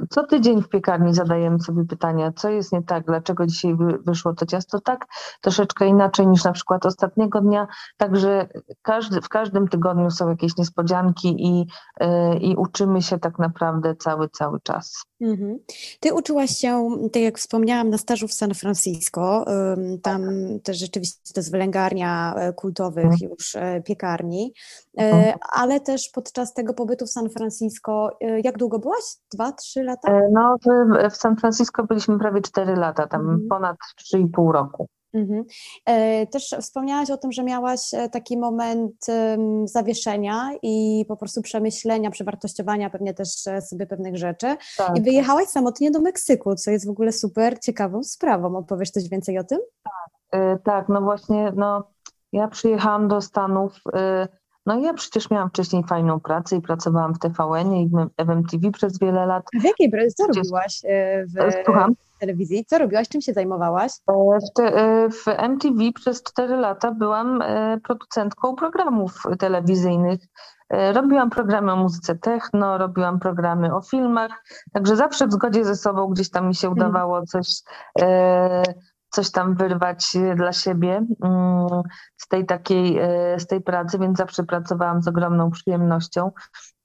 [0.10, 3.75] co tydzień w piekarni zadajemy sobie pytania, co jest nie tak, dlaczego dzisiaj
[4.06, 5.06] wyszło to ciasto tak,
[5.41, 7.67] troszeczkę inaczej niż na przykład ostatniego dnia.
[7.97, 8.49] Także
[8.82, 11.67] każdy, w każdym tygodniu są jakieś niespodzianki i,
[12.04, 15.06] y, i uczymy się tak naprawdę cały, cały czas.
[15.21, 15.60] Mhm.
[15.99, 19.45] Ty uczyłaś się, tak jak wspomniałam, na stażu w San Francisco.
[20.04, 20.21] Tam
[20.63, 23.32] też rzeczywiście to jest wylęgarnia e, kultowych mhm.
[23.32, 24.54] już e, piekarni,
[24.97, 25.39] e, mhm.
[25.51, 28.10] ale też podczas tego pobytu w San Francisco,
[28.43, 29.04] jak długo byłaś?
[29.34, 30.20] Dwa, trzy lata?
[30.32, 33.48] No, w, w San Francisco byliśmy prawie cztery lata, tam mhm.
[33.50, 34.88] ponad trzy i pół roku.
[35.13, 35.44] Mhm.
[35.86, 39.06] E, też wspomniałaś o tym, że miałaś e, taki moment
[39.65, 44.58] zawieszenia i po prostu przemyślenia, przewartościowania pewnie też e, sobie pewnych rzeczy.
[44.78, 44.98] Tak.
[44.98, 48.58] I wyjechałaś samotnie do Meksyku, co jest w ogóle super ciekawą sprawą.
[48.58, 49.60] Opowiesz coś więcej o tym?
[49.84, 51.84] Tak, tak no właśnie, no
[52.34, 53.74] ja przyjechałam do Stanów,
[54.65, 59.00] no ja przecież miałam wcześniej fajną pracę i pracowałam w TVN i w MTV przez
[59.00, 59.43] wiele lat.
[59.58, 60.82] A w jakiej, co robiłaś
[61.28, 61.65] w...
[61.65, 61.95] Słucham?
[62.21, 62.65] telewizji.
[62.65, 63.10] Co robiłaś?
[63.10, 63.91] Czym się zajmowałaś?
[64.08, 70.19] E, w, te, e, w MTV przez 4 lata byłam e, producentką programów telewizyjnych.
[70.93, 74.32] Robiłam programy o muzyce techno, robiłam programy o filmach,
[74.74, 76.89] także zawsze w zgodzie ze sobą gdzieś tam mi się mhm.
[76.89, 77.47] udawało coś
[79.12, 81.82] coś tam wyrwać e, dla siebie mm,
[82.17, 86.32] z tej takiej, e, z tej pracy, więc zawsze pracowałam z ogromną przyjemnością,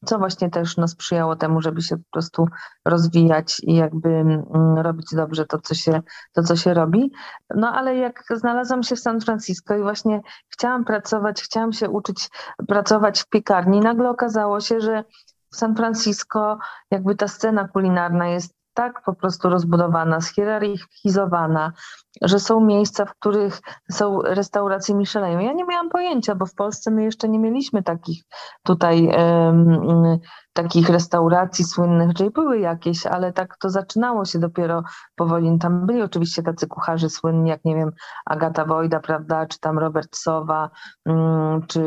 [0.04, 2.46] co właśnie też no, sprzyjało temu, żeby się po prostu
[2.84, 4.44] rozwijać i jakby mm,
[4.78, 7.12] robić dobrze to, co się, to, co się robi.
[7.54, 12.28] No ale jak znalazłam się w San Francisco i właśnie chciałam pracować, chciałam się uczyć
[12.68, 15.04] pracować w piekarni, nagle okazało się, że
[15.52, 16.58] w San Francisco
[16.90, 21.72] jakby ta scena kulinarna jest tak po prostu rozbudowana, schierarchizowana,
[22.22, 25.40] że są miejsca, w których są restauracje Michelin.
[25.40, 28.24] Ja nie miałam pojęcia, bo w Polsce my jeszcze nie mieliśmy takich
[28.62, 30.18] tutaj um,
[30.56, 34.82] takich restauracji słynnych, czyli były jakieś, ale tak to zaczynało się dopiero
[35.16, 35.58] powoli.
[35.58, 37.92] Tam byli oczywiście tacy kucharze słynni, jak nie wiem,
[38.26, 40.70] Agata Wojda, prawda, czy tam Robert Sowa,
[41.06, 41.82] um, czy,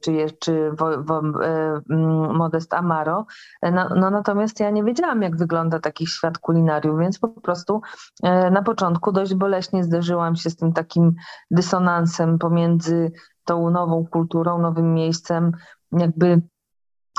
[0.00, 3.26] czy, czy wo, wo, um, Modest Amaro.
[3.62, 7.80] No, no, natomiast ja nie wiedziałam, jak wygląda taki świat kulinariów, więc po prostu
[8.22, 11.14] e, na początku dość boleśnie zderzyłam się z tym takim
[11.50, 13.12] dysonansem pomiędzy
[13.44, 15.52] tą nową kulturą, nowym miejscem,
[15.92, 16.42] jakby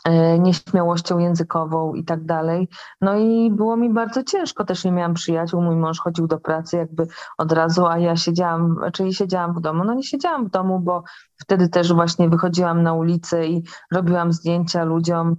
[0.06, 2.68] e, nieśmiałością językową i tak dalej.
[3.02, 6.78] No i było mi bardzo ciężko, też nie miałam przyjaciół, mój mąż chodził do pracy
[6.78, 9.84] jakby od razu, a ja siedziałam, czyli siedziałam w domu.
[9.84, 11.04] No nie siedziałam w domu, bo
[11.42, 15.36] wtedy też właśnie wychodziłam na ulicę i robiłam zdjęcia ludziom,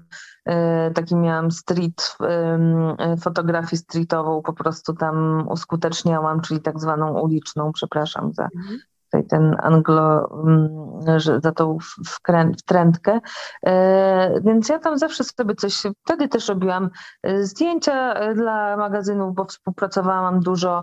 [0.95, 8.33] taki miałam street, e, fotografię streetową, po prostu tam uskuteczniałam, czyli tak zwaną uliczną, przepraszam
[8.33, 8.81] za mhm
[9.13, 10.93] tutaj ten anglo, mm,
[11.43, 11.79] za tą
[12.57, 13.21] wtrętkę.
[13.67, 16.91] E, więc ja tam zawsze sobie coś, wtedy też robiłam
[17.23, 20.83] e, zdjęcia e, dla magazynów, bo współpracowałam dużo,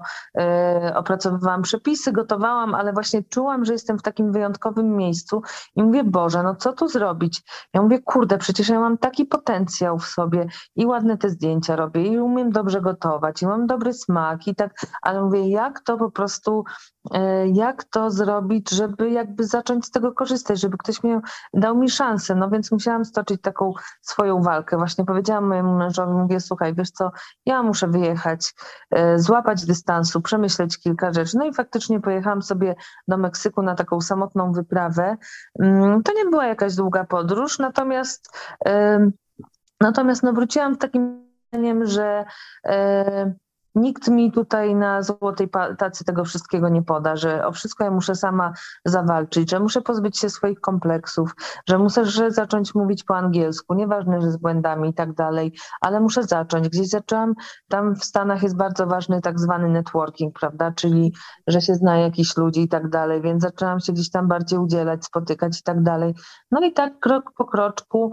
[0.95, 5.41] opracowywałam przepisy, gotowałam, ale właśnie czułam, że jestem w takim wyjątkowym miejscu
[5.75, 7.41] i mówię, Boże, no co tu zrobić?
[7.73, 12.07] Ja mówię, kurde, przecież ja mam taki potencjał w sobie i ładne te zdjęcia robię
[12.07, 16.11] i umiem dobrze gotować i mam dobry smak i tak, ale mówię, jak to po
[16.11, 16.63] prostu,
[17.53, 21.15] jak to zrobić, żeby jakby zacząć z tego korzystać, żeby ktoś mi
[21.53, 22.35] dał mi szansę.
[22.35, 24.77] No więc musiałam stoczyć taką swoją walkę.
[24.77, 27.11] Właśnie powiedziałam mojemu mężowi, mówię, słuchaj, wiesz co,
[27.45, 28.53] ja muszę wyjechać,
[28.91, 31.37] e, złapać dystansu, przemyśleć kilka rzeczy.
[31.37, 32.75] No i faktycznie pojechałam sobie
[33.07, 35.17] do Meksyku na taką samotną wyprawę.
[35.59, 38.29] Mm, to nie była jakaś długa podróż, natomiast
[39.81, 41.29] natomiast no wróciłam z takim
[41.83, 42.25] że
[42.65, 43.33] e,
[43.75, 48.15] Nikt mi tutaj na złotej tacy tego wszystkiego nie poda, że o wszystko ja muszę
[48.15, 48.53] sama
[48.86, 51.36] zawalczyć, że muszę pozbyć się swoich kompleksów,
[51.67, 55.99] że muszę że zacząć mówić po angielsku, nieważne, że z błędami i tak dalej, ale
[55.99, 56.69] muszę zacząć.
[56.69, 57.34] Gdzieś zaczęłam,
[57.69, 61.13] tam w Stanach jest bardzo ważny tak zwany networking, prawda, czyli
[61.47, 65.05] że się zna jakichś ludzi i tak dalej, więc zaczęłam się gdzieś tam bardziej udzielać,
[65.05, 66.15] spotykać i tak dalej.
[66.51, 68.12] No i tak krok po kroczku,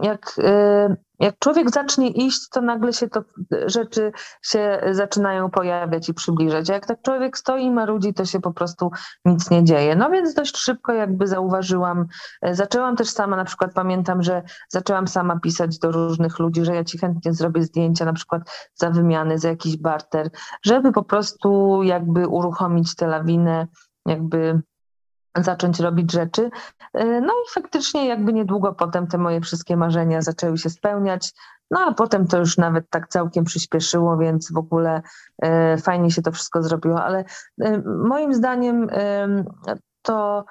[0.00, 0.34] jak...
[0.38, 3.24] Yy, jak człowiek zacznie iść, to nagle się to
[3.66, 6.70] rzeczy się zaczynają pojawiać i przybliżać.
[6.70, 8.90] A jak tak człowiek stoi i marudzi, to się po prostu
[9.24, 9.96] nic nie dzieje.
[9.96, 12.06] No więc dość szybko jakby zauważyłam,
[12.42, 16.74] e, zaczęłam też sama, na przykład pamiętam, że zaczęłam sama pisać do różnych ludzi, że
[16.74, 18.42] ja ci chętnie zrobię zdjęcia, na przykład
[18.74, 20.30] za wymiany, za jakiś barter,
[20.62, 23.66] żeby po prostu jakby uruchomić tę lawinę,
[24.06, 24.62] jakby
[25.42, 26.50] zacząć robić rzeczy.
[26.94, 31.32] E, no i faktycznie jakby niedługo potem te moje wszystkie marzenia zaczęły się spełniać.
[31.70, 35.02] No a potem to już nawet tak całkiem przyspieszyło, więc w ogóle
[35.42, 37.02] e, fajnie się to wszystko zrobiło.
[37.02, 37.24] Ale
[37.60, 38.88] e, moim zdaniem
[40.02, 40.44] to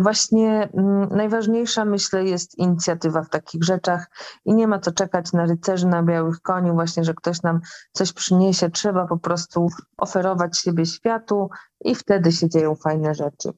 [0.00, 4.06] właśnie mm, najważniejsza, myślę, jest inicjatywa w takich rzeczach
[4.44, 7.60] i nie ma co czekać na rycerzy, na białych koni, właśnie, że ktoś nam
[7.92, 8.70] coś przyniesie.
[8.70, 11.50] Trzeba po prostu oferować siebie światu
[11.84, 13.52] i wtedy się dzieją fajne rzeczy.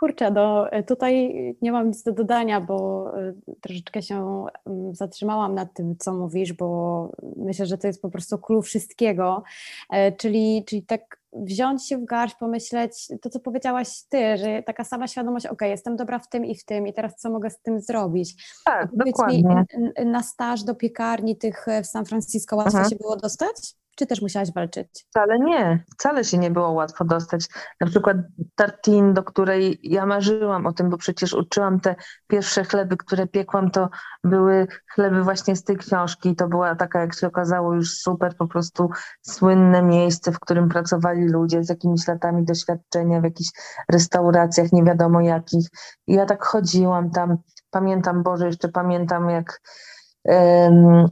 [0.00, 5.74] Kurczę, no tutaj nie mam nic do dodania, bo e, troszeczkę się mm, zatrzymałam nad
[5.74, 9.42] tym, co mówisz, bo myślę, że to jest po prostu klucz wszystkiego,
[9.90, 14.84] e, czyli, czyli tak wziąć się w garść, pomyśleć to, co powiedziałaś ty, że taka
[14.84, 17.60] sama świadomość, ok, jestem dobra w tym i w tym i teraz co mogę z
[17.60, 18.34] tym zrobić.
[18.64, 19.64] Tak, dokładnie.
[19.78, 22.88] Mi, na staż do piekarni tych w San Francisco łatwo Aha.
[22.88, 23.79] się było dostać?
[24.00, 25.06] Czy też musiałaś walczyć?
[25.10, 27.46] Wcale nie, wcale się nie było łatwo dostać.
[27.80, 28.16] Na przykład
[28.54, 31.94] tartin, do której ja marzyłam o tym, bo przecież uczyłam te
[32.26, 33.88] pierwsze chleby, które piekłam, to
[34.24, 36.36] były chleby właśnie z tej książki.
[36.36, 38.90] To była taka, jak się okazało, już super po prostu
[39.22, 43.50] słynne miejsce, w którym pracowali ludzie z jakimiś latami doświadczenia w jakichś
[43.92, 45.68] restauracjach, nie wiadomo jakich.
[46.06, 47.36] I ja tak chodziłam tam,
[47.70, 49.60] pamiętam, Boże, jeszcze pamiętam jak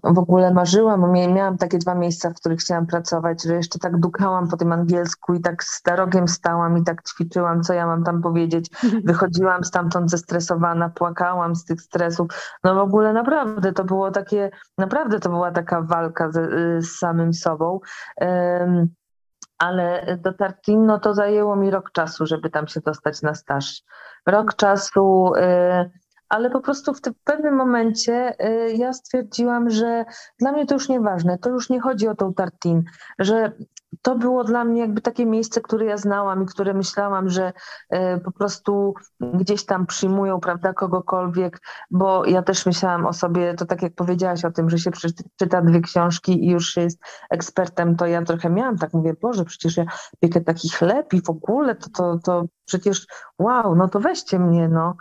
[0.04, 4.48] w ogóle marzyłam, miałam takie dwa miejsca, w których chciałam pracować, że jeszcze tak dukałam
[4.48, 8.70] po tym angielsku i tak starogiem stałam i tak ćwiczyłam, co ja mam tam powiedzieć.
[9.04, 12.28] Wychodziłam stamtąd zestresowana, płakałam z tych stresów.
[12.64, 16.36] No w ogóle naprawdę to było takie, naprawdę to była taka walka z,
[16.84, 17.80] z samym sobą.
[18.20, 18.88] Um,
[19.58, 23.82] ale do Tartino to zajęło mi rok czasu, żeby tam się dostać na staż.
[24.26, 25.32] Rok czasu.
[25.36, 25.90] Y,
[26.28, 30.04] ale po prostu w, pewnym momencie y, ja stwierdziłam, że
[30.38, 32.84] dla mnie to już nieważne, to już nie chodzi o tą tartin,
[33.18, 33.52] że
[34.02, 37.52] to było dla mnie jakby takie miejsce, które ja znałam i które myślałam, że
[37.94, 41.60] y, po prostu gdzieś tam przyjmują, prawda, kogokolwiek,
[41.90, 45.62] bo ja też myślałam o sobie, to tak jak powiedziałaś o tym, że się przeczyta
[45.62, 46.98] dwie książki i już się jest
[47.30, 49.84] ekspertem, to ja trochę miałam, tak mówię, Boże, przecież ja
[50.20, 53.06] piekę taki chleb i w ogóle, to, to, to przecież
[53.38, 54.96] wow, no to weźcie mnie, no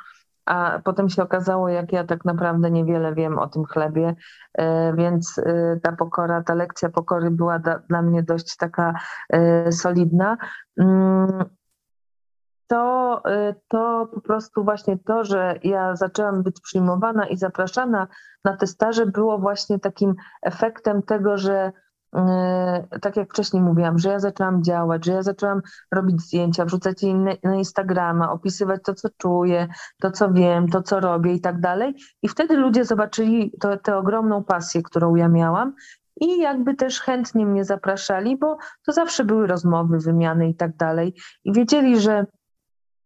[0.48, 4.16] a potem się okazało, jak ja tak naprawdę niewiele wiem o tym chlebie,
[4.54, 8.94] e, więc e, ta pokora, ta lekcja pokory była dla mnie dość taka
[9.30, 10.38] e, solidna.
[10.80, 11.46] Mm,
[12.68, 13.24] to,
[13.68, 18.08] to po prostu właśnie to, że ja zaczęłam być przyjmowana i zapraszana
[18.44, 21.72] na te staże, było właśnie takim efektem tego, że
[23.02, 27.14] tak jak wcześniej mówiłam, że ja zaczęłam działać, że ja zaczęłam robić zdjęcia, wrzucać je
[27.44, 29.68] na Instagrama, opisywać to, co czuję,
[30.02, 31.96] to, co wiem, to, co robię i tak dalej.
[32.22, 35.74] I wtedy ludzie zobaczyli tę ogromną pasję, którą ja miałam
[36.22, 41.14] i jakby też chętnie mnie zapraszali, bo to zawsze były rozmowy, wymiany i tak dalej.
[41.44, 42.26] I wiedzieli, że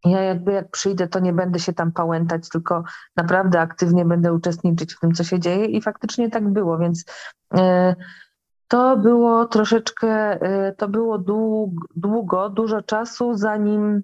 [0.04, 2.84] ja jakby jak przyjdę, to nie będę się tam pałętać, tylko
[3.16, 7.04] naprawdę aktywnie będę uczestniczyć w tym, co się dzieje i faktycznie tak było, więc...
[7.54, 7.94] Yy,
[8.72, 11.18] to było troszeczkę, y, to było
[11.96, 14.02] długo, dużo czasu, zanim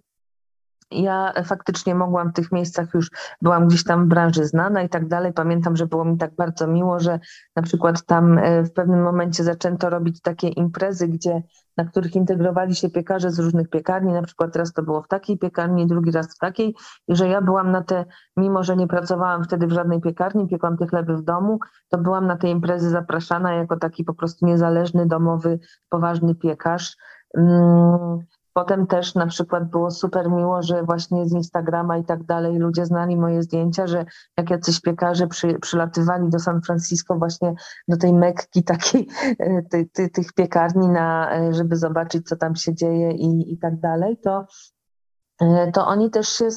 [0.90, 3.11] ja faktycznie mogłam w tych miejscach już,
[3.42, 5.33] byłam gdzieś tam w branży znana i tak dalej.
[5.33, 7.20] Pamiętam, że było mi tak bardzo miło, że
[7.57, 11.42] na przykład tam y, w pewnym momencie zaczęto robić takie imprezy, gdzie
[11.77, 15.38] na których integrowali się piekarze z różnych piekarni, na przykład teraz to było w takiej
[15.38, 16.74] piekarni, drugi raz w takiej
[17.09, 18.05] i że ja byłam na te,
[18.37, 22.27] mimo że nie pracowałam wtedy w żadnej piekarni, piekłam te chleby w domu, to byłam
[22.27, 26.96] na te imprezy zapraszana jako taki po prostu niezależny, domowy, poważny piekarz.
[28.59, 32.87] Potem też na przykład było super miło, że właśnie z Instagrama i tak dalej ludzie
[32.87, 34.05] znali moje zdjęcia, że
[34.37, 37.55] jak jacyś piekarze przy, przylatywali do San Francisco właśnie
[37.88, 42.57] do tej Mekki takiej, e, ty, ty, tych piekarni, na, e, żeby zobaczyć co tam
[42.57, 44.47] się dzieje i, i tak dalej, to
[45.40, 46.49] e, to oni też się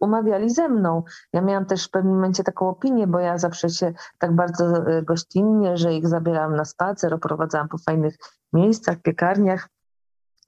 [0.00, 1.02] umawiali ze mną.
[1.32, 4.64] Ja miałam też w pewnym momencie taką opinię, bo ja zawsze się tak bardzo
[5.02, 8.16] gościnnie, że ich zabierałam na spacer, oprowadzałam po fajnych
[8.52, 9.68] miejscach, piekarniach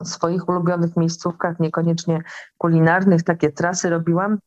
[0.04, 2.22] swoich ulubionych miejscówkach, niekoniecznie
[2.58, 4.38] kulinarnych, takie trasy robiłam,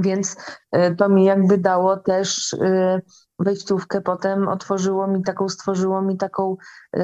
[0.00, 0.36] więc
[0.76, 3.02] y, to mi jakby dało też y,
[3.38, 6.56] wejściówkę, potem otworzyło mi taką, stworzyło mi taką
[6.96, 7.00] y,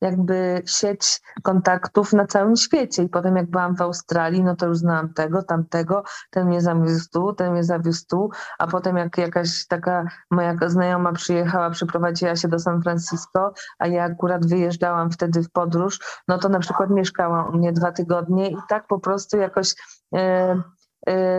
[0.00, 3.02] jakby sieć kontaktów na całym świecie.
[3.02, 7.10] I potem jak byłam w Australii, no to już znałam tego, tamtego, ten mnie zawiózł
[7.12, 12.48] tu, ten mnie zawiózł tu, a potem jak jakaś taka moja znajoma przyjechała, przyprowadziła się
[12.48, 17.48] do San Francisco, a ja akurat wyjeżdżałam wtedy w podróż, no to na przykład mieszkała
[17.48, 19.74] u mnie dwa tygodnie i tak po prostu jakoś...
[20.12, 20.62] Yy,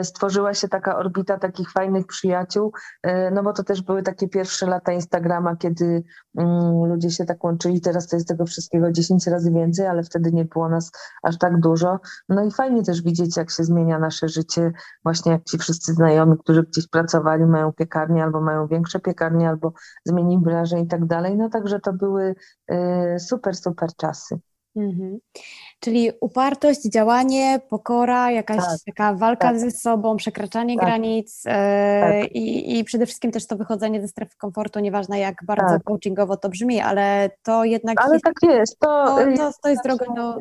[0.04, 2.72] stworzyła się taka orbita takich fajnych przyjaciół,
[3.08, 6.04] y, no bo to też były takie pierwsze lata Instagrama, kiedy
[6.38, 7.82] mm, ludzie się tak łączyli.
[7.82, 10.92] Teraz to jest tego wszystkiego 10 razy więcej, ale wtedy nie było nas
[11.24, 12.00] aż tak dużo.
[12.30, 14.72] No i fajnie też widzieć, jak się zmienia nasze życie,
[15.04, 19.74] właśnie jak ci wszyscy znajomi, którzy gdzieś pracowali, mają piekarnię albo mają większe piekarnie, albo
[20.06, 21.38] zmienili branżę i tak dalej.
[21.38, 22.36] No także to były
[22.72, 24.40] y, super, super czasy.
[24.78, 25.18] Mhm.
[25.80, 29.60] Czyli upartość, działanie, pokora, jakaś tak, taka walka tak.
[29.60, 30.86] ze sobą, przekraczanie tak.
[30.86, 32.32] granic e, tak.
[32.32, 35.84] i, i przede wszystkim też to wychodzenie ze strefy komfortu, nieważne jak bardzo tak.
[35.84, 38.02] coachingowo to brzmi, ale to jednak...
[38.02, 38.80] Ale tak jest.
[38.80, 40.38] To, to, to, to jest droga do,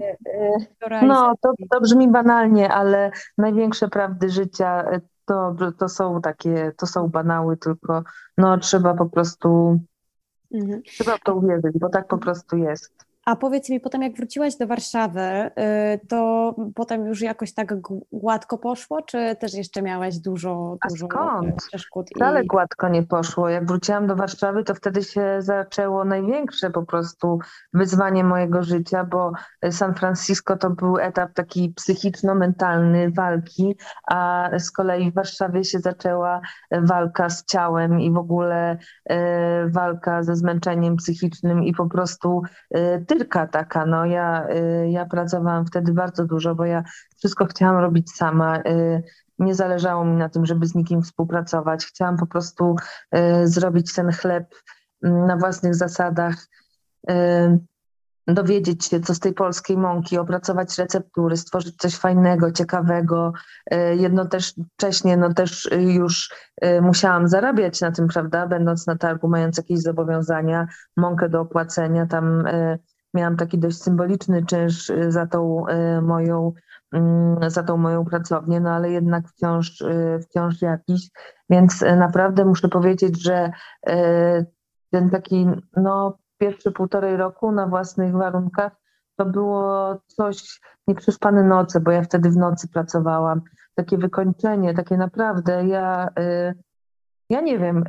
[0.81, 6.73] do No, to, to brzmi banalnie, ale największe prawdy życia e, to, to są takie,
[6.77, 8.03] to są banały, tylko
[8.39, 9.79] no trzeba po prostu,
[10.55, 10.83] mhm.
[10.83, 13.06] trzeba w to uwierzyć, bo tak po prostu jest.
[13.27, 17.75] A powiedz mi, potem jak wróciłaś do Warszawy, y, to potem już jakoś tak
[18.13, 21.57] gładko poszło, czy też jeszcze miałaś dużo, A dużo skąd?
[21.69, 22.11] przeszkód?
[22.17, 22.47] Wcale i...
[22.47, 23.49] gładko nie poszło.
[23.49, 27.39] Jak wróciłam do Warszawy, to wtedy się zaczęło największe po prostu
[27.73, 29.33] wyzwanie mojego życia, bo
[29.71, 33.77] San Francisco to był etap taki psychiczno-mentalny walki,
[34.09, 40.23] a z kolei w Warszawie się zaczęła walka z ciałem i w ogóle e, walka
[40.23, 45.93] ze zmęczeniem psychicznym i po prostu e, dyrka taka, no ja, y, ja pracowałam wtedy
[45.93, 46.85] bardzo dużo, bo ja
[47.17, 48.59] wszystko chciałam robić sama.
[48.59, 49.03] Y,
[49.39, 51.87] nie zależało mi na tym, żeby z nikim współpracować.
[51.87, 52.77] Chciałam po prostu
[53.17, 54.55] y, zrobić ten chleb
[55.03, 56.35] mm, na własnych zasadach
[58.27, 63.33] dowiedzieć się, co z tej polskiej mąki, opracować receptury, stworzyć coś fajnego, ciekawego.
[63.97, 66.35] Jednocześnie no też już
[66.83, 72.45] musiałam zarabiać na tym, prawda, będąc na targu, mając jakieś zobowiązania, mąkę do opłacenia, tam
[73.17, 76.53] miałam taki dość symboliczny czynsz y, za tą y, moją,
[76.93, 81.11] mm, za tą moją pracownię, no ale jednak wciąż, y, wciąż jakiś,
[81.51, 83.51] więc naprawdę muszę powiedzieć, że
[84.91, 88.73] ten taki no, pierwszy półtorej roku na własnych warunkach
[89.17, 93.41] to było coś, nieprzespane noce, bo ja wtedy w nocy pracowałam,
[93.75, 96.09] takie wykończenie, takie naprawdę, ja,
[97.31, 97.85] ja nie wiem,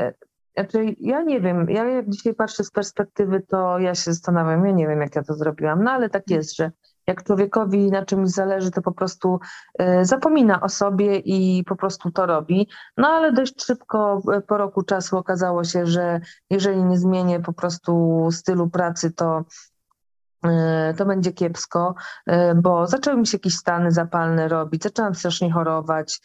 [0.57, 4.71] znaczy, ja nie wiem, ja jak dzisiaj patrzę z perspektywy, to ja się zastanawiam, ja
[4.71, 6.71] nie wiem, jak ja to zrobiłam, no ale tak jest, że
[7.07, 9.39] jak człowiekowi na czymś zależy, to po prostu
[9.81, 12.69] y, zapomina o sobie i po prostu to robi.
[12.97, 18.27] No ale dość szybko po roku czasu okazało się, że jeżeli nie zmienię po prostu
[18.31, 19.45] stylu pracy, to
[20.45, 20.49] y,
[20.97, 21.95] to będzie kiepsko,
[22.29, 26.19] y, bo zaczęły mi się jakieś stany zapalne robić, zaczęłam strasznie chorować.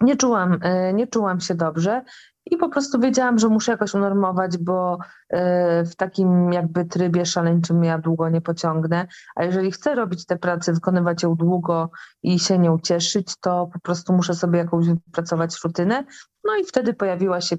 [0.00, 0.60] Nie czułam,
[0.94, 2.02] nie czułam się dobrze
[2.50, 7.84] i po prostu wiedziałam, że muszę jakoś unormować, bo e, w takim jakby trybie szaleńczym
[7.84, 9.06] ja długo nie pociągnę.
[9.36, 11.90] A jeżeli chcę robić tę pracę, wykonywać ją długo
[12.22, 16.04] i się nią cieszyć, to po prostu muszę sobie jakąś wypracować rutynę.
[16.44, 17.56] No i wtedy pojawiła się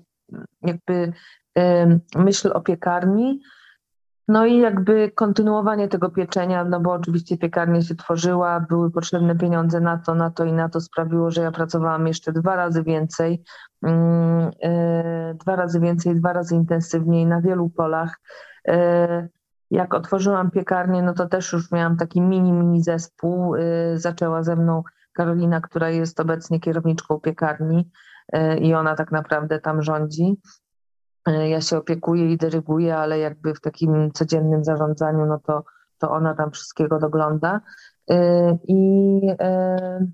[0.61, 1.13] jakby
[2.15, 3.41] myśl o piekarni,
[4.29, 9.79] no i jakby kontynuowanie tego pieczenia, no bo oczywiście piekarnia się tworzyła, były potrzebne pieniądze
[9.79, 13.43] na to, na to i na to sprawiło, że ja pracowałam jeszcze dwa razy więcej,
[13.83, 18.19] mm, e, dwa razy więcej, dwa razy intensywniej na wielu polach.
[18.67, 19.27] E,
[19.71, 23.55] jak otworzyłam piekarnię, no to też już miałam taki mini, mini zespół.
[23.55, 23.61] E,
[23.97, 27.91] zaczęła ze mną Karolina, która jest obecnie kierowniczką piekarni
[28.61, 30.37] i ona tak naprawdę tam rządzi.
[31.29, 35.63] E, ja się opiekuję i dyryguję, ale jakby w takim codziennym zarządzaniu, no to,
[35.97, 37.61] to ona tam wszystkiego dogląda.
[38.09, 40.07] E, I, e,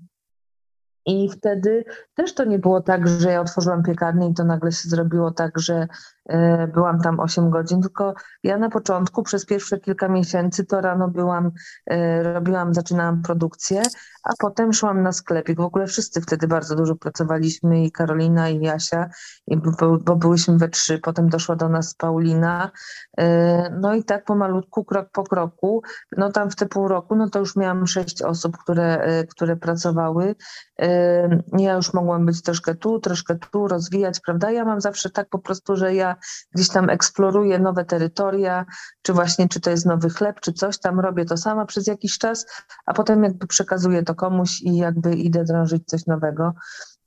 [1.06, 1.84] I wtedy
[2.14, 5.58] też to nie było tak, że ja otworzyłam piekarnię i to nagle się zrobiło tak,
[5.58, 5.86] że
[6.28, 11.08] E, byłam tam 8 godzin, tylko ja na początku przez pierwsze kilka miesięcy to rano
[11.08, 11.50] byłam,
[11.86, 13.82] e, robiłam, zaczynałam produkcję,
[14.24, 15.58] a potem szłam na sklepik.
[15.58, 19.10] W ogóle wszyscy wtedy bardzo dużo pracowaliśmy i Karolina i Jasia,
[20.00, 20.98] bo, byłyśmy we trzy.
[20.98, 22.70] Potem doszła do nas Paulina.
[23.18, 25.82] E, no i tak pomalutku, krok po kroku,
[26.16, 30.34] no tam w te pół roku, no to już miałam sześć osób, które, które pracowały.
[31.58, 34.50] Ja już mogłam być troszkę tu, troszkę tu, rozwijać, prawda?
[34.50, 36.16] Ja mam zawsze tak po prostu, że ja
[36.54, 38.64] gdzieś tam eksploruję nowe terytoria,
[39.02, 42.18] czy właśnie, czy to jest nowy chleb, czy coś tam, robię to sama przez jakiś
[42.18, 42.46] czas,
[42.86, 46.52] a potem jakby przekazuję to komuś i jakby idę drążyć coś nowego.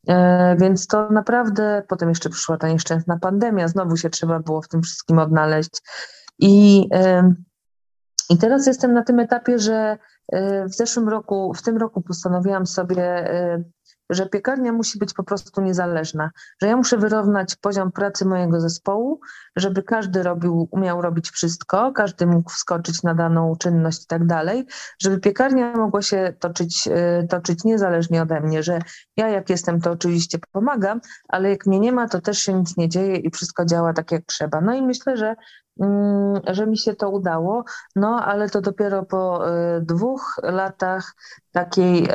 [0.07, 4.67] E, więc to naprawdę, potem jeszcze przyszła ta nieszczęsna pandemia, znowu się trzeba było w
[4.67, 5.81] tym wszystkim odnaleźć.
[6.39, 6.89] I,
[8.29, 9.97] I teraz jestem na tym etapie, że
[10.65, 13.31] w zeszłym roku, w tym roku postanowiłam sobie
[14.09, 16.31] że piekarnia musi być po prostu niezależna,
[16.61, 19.19] że ja muszę wyrównać poziom pracy mojego zespołu,
[19.55, 24.65] żeby każdy robił, umiał robić wszystko, każdy mógł wskoczyć na daną czynność i tak dalej,
[25.01, 28.79] żeby piekarnia mogła się toczyć, y, toczyć niezależnie ode mnie, że
[29.17, 32.77] ja jak jestem, to oczywiście pomagam, ale jak mnie nie ma, to też się nic
[32.77, 34.61] nie dzieje i wszystko działa tak jak trzeba.
[34.61, 35.35] No i myślę, że
[36.47, 37.63] że mi się to udało,
[37.95, 41.13] no ale to dopiero po y, dwóch latach
[41.51, 42.07] takiej y,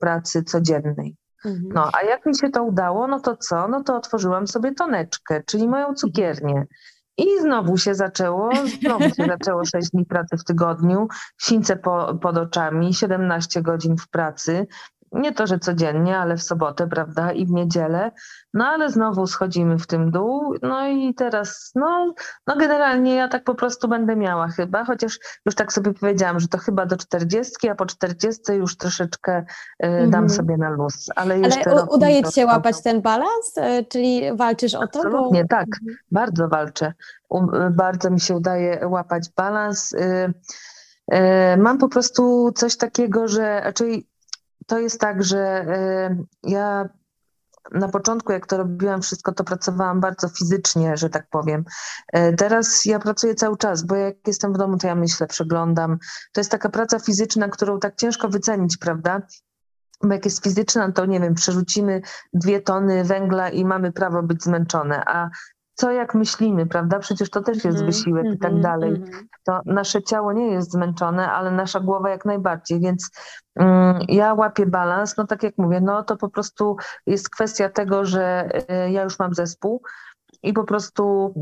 [0.00, 1.16] pracy codziennej.
[1.44, 1.68] Mhm.
[1.74, 3.68] No, a jak mi się to udało, no to co?
[3.68, 6.66] No to otworzyłam sobie toneczkę, czyli moją cukiernię.
[7.16, 8.50] I znowu się zaczęło,
[8.80, 11.08] znowu się zaczęło 6 dni pracy w tygodniu,
[11.40, 14.66] sińce po, pod oczami, 17 godzin w pracy,
[15.14, 18.10] nie to, że codziennie, ale w sobotę, prawda, i w niedzielę.
[18.54, 20.54] No ale znowu schodzimy w tym dół.
[20.62, 22.14] No i teraz, no,
[22.46, 26.48] no generalnie ja tak po prostu będę miała chyba, chociaż już tak sobie powiedziałam, że
[26.48, 29.44] to chyba do 40, a po 40 już troszeczkę
[29.84, 30.30] y, dam mm.
[30.30, 31.10] sobie na luz.
[31.16, 33.56] Ale, jeszcze ale udaje ci się łapać ten balans?
[33.58, 34.84] Y, czyli walczysz o to?
[34.84, 35.48] Absolutnie, bo...
[35.48, 35.66] tak.
[35.66, 35.96] Mhm.
[36.12, 36.92] Bardzo walczę.
[37.34, 39.94] Y, bardzo mi się udaje łapać balans.
[41.58, 44.08] Mam po prostu coś takiego, że raczej
[44.66, 45.66] to jest tak, że
[46.44, 46.88] y, ja
[47.72, 51.64] na początku, jak to robiłam wszystko, to pracowałam bardzo fizycznie, że tak powiem.
[52.16, 55.98] Y, teraz ja pracuję cały czas, bo jak jestem w domu, to ja myślę, przeglądam.
[56.32, 59.22] To jest taka praca fizyczna, którą tak ciężko wycenić, prawda?
[60.02, 62.02] Bo jak jest fizyczna, to nie wiem, przerzucimy
[62.32, 65.30] dwie tony węgla i mamy prawo być zmęczone, a
[65.74, 66.98] co jak myślimy, prawda?
[66.98, 68.90] Przecież to też jest mhm, wysiłek i tak mhm, dalej.
[68.90, 69.28] Mhm.
[69.44, 73.10] To nasze ciało nie jest zmęczone, ale nasza głowa jak najbardziej, więc
[73.56, 78.04] um, ja łapię balans, no tak jak mówię, no to po prostu jest kwestia tego,
[78.04, 78.48] że
[78.86, 79.82] y, ja już mam zespół
[80.42, 81.34] i po prostu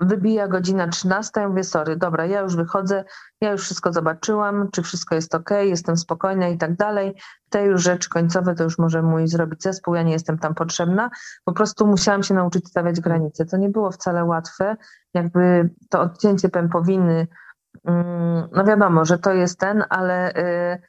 [0.00, 3.04] wybija godzina 13, ja mówię, sorry, dobra, ja już wychodzę,
[3.42, 7.14] ja już wszystko zobaczyłam, czy wszystko jest ok, jestem spokojna i tak dalej.
[7.50, 11.10] Te już rzeczy końcowe to już może mój zrobić zespół, ja nie jestem tam potrzebna.
[11.44, 13.44] Po prostu musiałam się nauczyć stawiać granice.
[13.44, 14.76] To nie było wcale łatwe,
[15.14, 17.26] jakby to odcięcie pępowiny,
[17.84, 20.82] mm, no wiadomo, że to jest ten, ale y,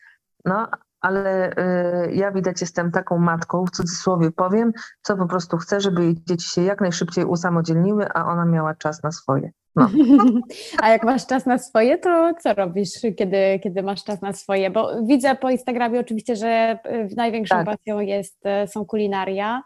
[0.46, 0.68] no,
[1.04, 6.04] ale y, ja widać jestem taką matką, w cudzysłowie powiem, co po prostu chcę, żeby
[6.04, 9.52] jej dzieci się jak najszybciej usamodzielniły, a ona miała czas na swoje.
[9.76, 9.90] No.
[10.82, 14.70] A jak masz czas na swoje, to co robisz, kiedy, kiedy masz czas na swoje?
[14.70, 17.66] Bo widzę po Instagramie oczywiście, że y, największą tak.
[17.66, 19.62] pasją jest, y, są kulinaria,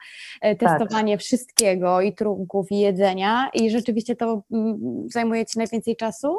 [0.60, 1.24] testowanie tak.
[1.24, 4.78] wszystkiego i trunków i jedzenia i rzeczywiście to mm,
[5.10, 6.38] zajmuje Ci najwięcej czasu?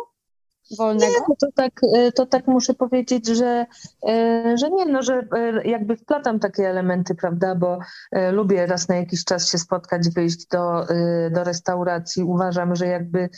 [0.78, 1.12] Wolnego?
[1.28, 3.66] Nie, to tak, e, to tak muszę powiedzieć, że,
[4.08, 7.78] e, że nie, no, że e, jakby wplatam takie elementy, prawda, bo
[8.32, 10.86] lubię raz na jakiś czas się spotkać, wyjść do,
[11.30, 12.24] do restauracji.
[12.24, 13.28] Uważam, że jakby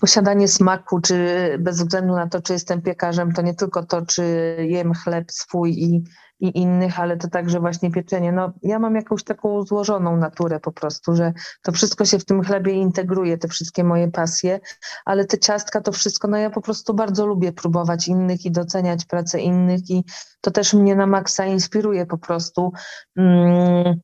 [0.00, 1.26] posiadanie smaku, czy
[1.58, 5.72] bez względu na to, czy jestem piekarzem, to nie tylko to, czy jem chleb swój
[5.72, 6.04] i
[6.44, 8.32] i innych, ale to także właśnie pieczenie.
[8.32, 11.32] No, ja mam jakąś taką złożoną naturę po prostu, że
[11.62, 14.60] to wszystko się w tym chlebie integruje, te wszystkie moje pasje,
[15.04, 19.04] ale te ciastka, to wszystko, no ja po prostu bardzo lubię próbować innych i doceniać
[19.04, 20.04] pracę innych i
[20.40, 22.72] to też mnie na maksa inspiruje po prostu.
[23.16, 24.00] Mm.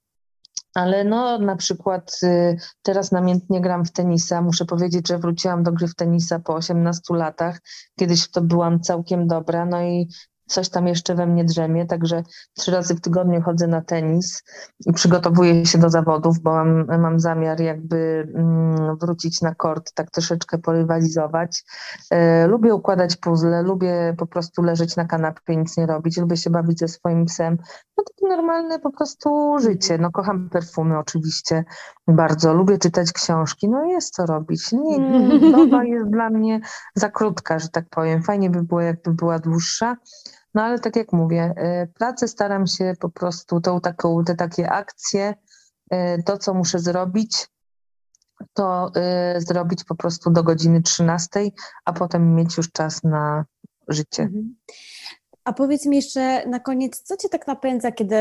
[0.74, 4.42] Ale no na przykład y, teraz namiętnie gram w tenisa.
[4.42, 7.60] Muszę powiedzieć, że wróciłam do gry w tenisa po 18 latach.
[7.98, 9.64] Kiedyś w to byłam całkiem dobra.
[9.66, 10.08] No i
[10.50, 12.22] coś tam jeszcze we mnie drzemie, także
[12.56, 14.42] trzy razy w tygodniu chodzę na tenis
[14.86, 20.10] i przygotowuję się do zawodów, bo mam, mam zamiar jakby mm, wrócić na kort, tak
[20.10, 21.64] troszeczkę porywalizować.
[22.10, 26.50] E, lubię układać puzzle, lubię po prostu leżeć na kanapie nic nie robić, lubię się
[26.50, 27.58] bawić ze swoim psem.
[27.98, 29.98] No takie normalne po prostu życie.
[29.98, 31.64] No kocham perfumy oczywiście
[32.08, 34.72] bardzo, lubię czytać książki, no jest co robić.
[34.72, 34.98] Nie,
[35.52, 36.60] doba jest dla mnie
[36.94, 38.22] za krótka, że tak powiem.
[38.22, 39.96] Fajnie by było, jakby była dłuższa.
[40.54, 44.70] No ale tak jak mówię, y, pracę staram się po prostu, tą taką, te takie
[44.70, 45.34] akcje,
[45.92, 47.48] y, to co muszę zrobić,
[48.54, 48.90] to
[49.36, 51.40] y, zrobić po prostu do godziny 13,
[51.84, 53.44] a potem mieć już czas na
[53.88, 54.22] życie.
[54.22, 54.56] Mhm.
[55.44, 58.16] A powiedz mi jeszcze na koniec, co cię tak napędza, kiedy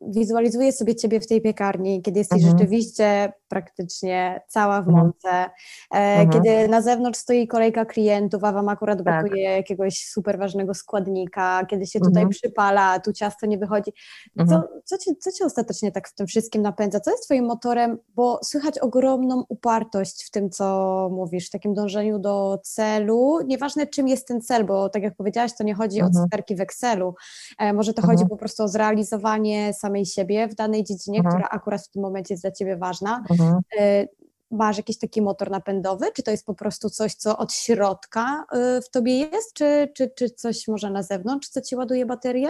[0.00, 2.58] wizualizuję sobie ciebie w tej piekarni, kiedy jesteś mhm.
[2.58, 5.06] rzeczywiście praktycznie cała w mhm.
[5.06, 5.50] mące,
[5.94, 6.30] e, mhm.
[6.30, 9.04] kiedy na zewnątrz stoi kolejka klientów, a wam akurat tak.
[9.04, 12.28] brakuje jakiegoś super ważnego składnika, kiedy się tutaj mhm.
[12.28, 13.92] przypala, tu ciasto nie wychodzi.
[14.36, 14.62] Co, mhm.
[14.84, 17.00] co, cię, co cię ostatecznie tak w tym wszystkim napędza?
[17.00, 17.98] Co jest twoim motorem?
[18.14, 23.38] Bo słychać ogromną upartość w tym, co mówisz, w takim dążeniu do celu.
[23.46, 26.24] Nieważne czym jest ten cel, bo tak jak powiedziałaś, to nie chodzi o mhm.
[26.24, 27.14] cyferki w Excelu.
[27.58, 31.82] E, może to chodzi po prostu o zrealizowanie samej siebie w danej dziedzinie, która akurat
[31.82, 33.24] w tym momencie jest dla ciebie ważna.
[33.44, 34.06] Mhm.
[34.50, 36.06] masz jakiś taki motor napędowy?
[36.12, 38.44] Czy to jest po prostu coś, co od środka
[38.78, 42.48] y, w tobie jest, czy, czy, czy coś może na zewnątrz, co ci ładuje baterię?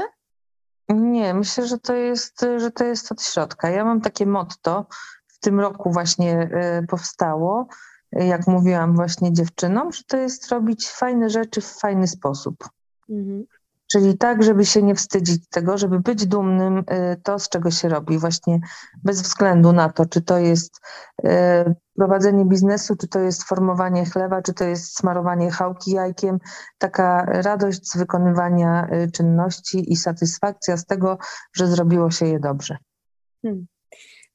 [0.89, 3.71] Nie, myślę, że to jest, że to jest od środka.
[3.71, 4.87] Ja mam takie motto,
[5.27, 6.51] w tym roku właśnie
[6.83, 7.67] y, powstało,
[8.13, 12.69] jak mówiłam właśnie dziewczynom, że to jest robić fajne rzeczy w fajny sposób.
[13.09, 13.45] Mhm.
[13.93, 17.89] Czyli tak, żeby się nie wstydzić tego, żeby być dumnym y, to, z czego się
[17.89, 18.61] robi, właśnie
[19.05, 20.81] bez względu na to, czy to jest
[21.25, 21.29] y,
[21.97, 26.39] prowadzenie biznesu, czy to jest formowanie chleba, czy to jest smarowanie chałki jajkiem,
[26.79, 31.19] taka radość z wykonywania y, czynności i satysfakcja z tego,
[31.53, 32.77] że zrobiło się je dobrze.
[33.43, 33.67] Hmm.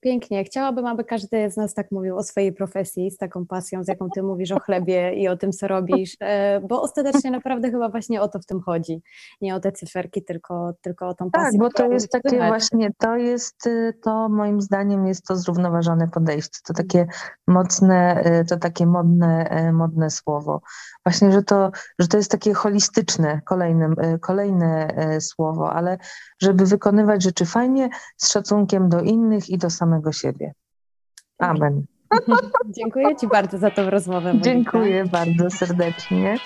[0.02, 0.44] Pięknie.
[0.44, 4.10] Chciałabym, aby każdy z nas tak mówił o swojej profesji z taką pasją, z jaką
[4.10, 8.22] ty mówisz o chlebie i o tym, co robisz, e, bo ostatecznie naprawdę chyba właśnie
[8.22, 9.02] o to w tym chodzi.
[9.42, 11.60] Nie o te cyferki, tylko, tylko o tą pasję.
[11.60, 16.08] Tak, bo to jest takie właśnie, to jest, y, to moim zdaniem jest to zrównoważone
[16.08, 16.60] podejście.
[16.68, 17.08] To takie
[17.48, 20.62] mocne, y, to takie modne, y, modne słowo.
[21.06, 24.88] Właśnie, że to, że to jest takie holistyczne, kolejne, kolejne
[25.20, 25.98] słowo, ale
[26.42, 30.54] żeby wykonywać rzeczy fajnie, z szacunkiem do innych i do samych samego siebie.
[31.38, 31.86] Amen.
[32.78, 34.34] Dziękuję Ci bardzo za tą rozmowę.
[34.34, 34.44] Monika.
[34.44, 36.38] Dziękuję bardzo serdecznie.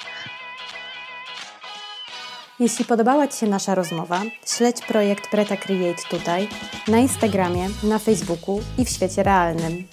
[2.60, 6.48] Jeśli podobała Ci się nasza rozmowa, śledź projekt Preta Create tutaj,
[6.88, 9.84] na Instagramie, na Facebooku i w świecie realnym.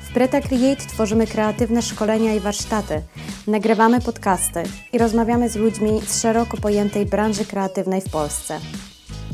[0.00, 3.02] W Preta Create tworzymy kreatywne szkolenia i warsztaty,
[3.46, 8.60] nagrywamy podcasty i rozmawiamy z ludźmi z szeroko pojętej branży kreatywnej w Polsce.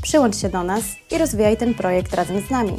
[0.03, 2.73] Przyłącz się do nas i rozwijaj ten projekt razem z nami.